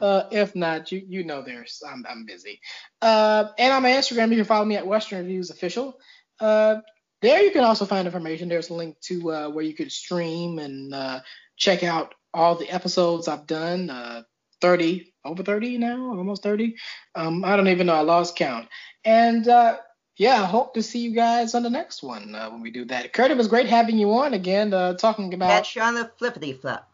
uh, 0.02 0.24
if 0.32 0.56
not, 0.56 0.91
you 0.91 1.04
you 1.08 1.24
know 1.24 1.41
there's 1.41 1.82
I'm 1.88 2.06
I'm 2.10 2.26
busy. 2.26 2.60
Uh, 3.02 3.46
and 3.58 3.74
on 3.74 3.84
my 3.84 3.91
Instagram, 3.91 4.30
you 4.30 4.38
can 4.38 4.46
follow 4.46 4.66
me 4.66 4.76
at 4.76 4.88
Western 4.88 5.20
Reviews 5.20 5.50
Official. 5.50 6.00
Uh, 6.39 6.78
there 7.22 7.41
you 7.41 7.52
can 7.52 7.64
also 7.64 7.86
find 7.86 8.06
information. 8.06 8.50
There's 8.50 8.70
a 8.70 8.74
link 8.74 9.00
to 9.02 9.32
uh, 9.32 9.50
where 9.50 9.64
you 9.64 9.74
could 9.74 9.91
stream 9.91 10.60
and 10.60 10.93
uh, 10.93 11.20
check 11.56 11.84
out 11.84 12.14
all 12.34 12.56
the 12.56 12.70
episodes 12.70 13.28
I've 13.28 13.48
done. 13.48 13.89
Uh, 13.89 14.24
30, 14.62 15.14
over 15.24 15.43
30 15.43 15.78
now, 15.78 16.08
almost 16.18 16.41
30. 16.41 16.76
Um, 17.14 17.43
I 17.43 17.56
don't 17.56 17.68
even 17.68 17.88
know. 17.88 17.93
I 17.96 18.02
lost 18.02 18.36
count. 18.36 18.68
And 19.04 19.48
uh, 19.48 19.78
yeah, 20.18 20.41
I 20.41 20.46
hope 20.46 20.74
to 20.76 20.84
see 20.84 21.00
you 21.00 21.12
guys 21.12 21.54
on 21.56 21.64
the 21.64 21.70
next 21.70 22.02
one 22.02 22.34
uh, 22.34 22.50
when 22.50 22.62
we 22.62 22.72
do 22.72 22.86
that. 22.86 23.14
Kurt, 23.14 23.32
it 23.32 23.38
was 23.38 23.48
great 23.48 23.68
having 23.68 23.98
you 23.98 24.12
on 24.14 24.34
again, 24.34 24.74
uh, 24.74 24.93
talking 24.93 25.34
about 25.34 25.50
Catch 25.50 25.76
you 25.76 25.82
on 25.82 25.93
the 25.96 26.10
flippity 26.18 26.54
flop. 26.54 26.89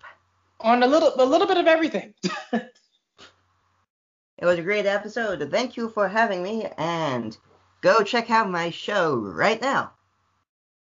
on 0.60 0.84
a 0.84 0.88
little 0.88 1.14
a 1.18 1.26
little 1.26 1.48
bit 1.48 1.58
of 1.58 1.68
everything. 1.68 2.14
It 4.42 4.46
was 4.46 4.58
a 4.60 4.64
great 4.64 4.86
episode. 4.88 5.48
Thank 5.52 5.78
you 5.78 5.90
for 5.90 6.08
having 6.10 6.42
me, 6.44 6.66
and 6.78 7.38
go 7.82 8.04
check 8.04 8.30
out 8.32 8.50
my 8.50 8.72
show 8.72 9.16
right 9.16 9.62
now. 9.62 9.94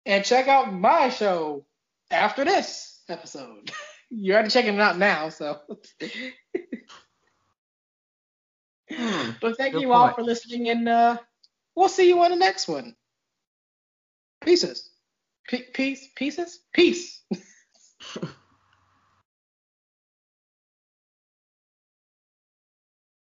and 0.05 0.24
check 0.24 0.47
out 0.47 0.72
my 0.74 1.10
show 1.10 1.66
after 2.12 2.45
this 2.45 3.01
episode. 3.10 3.72
You're 4.10 4.36
already 4.36 4.51
checking 4.51 4.76
it 4.76 4.80
out 4.80 4.97
now, 4.97 5.30
so. 5.30 5.60
Hmm, 8.89 9.32
but 9.41 9.58
thank 9.58 9.74
you 9.76 9.91
all 9.91 10.14
for 10.14 10.24
listening, 10.24 10.70
and 10.70 10.88
uh, 10.88 11.18
we'll 11.76 11.89
see 11.89 12.08
you 12.08 12.22
on 12.22 12.32
the 12.32 12.38
next 12.38 12.68
one. 12.70 12.95
Pieces. 14.41 14.89
Pe- 15.49 15.72
peace. 15.74 16.08
Pieces. 16.16 16.60
Peace. 16.74 17.22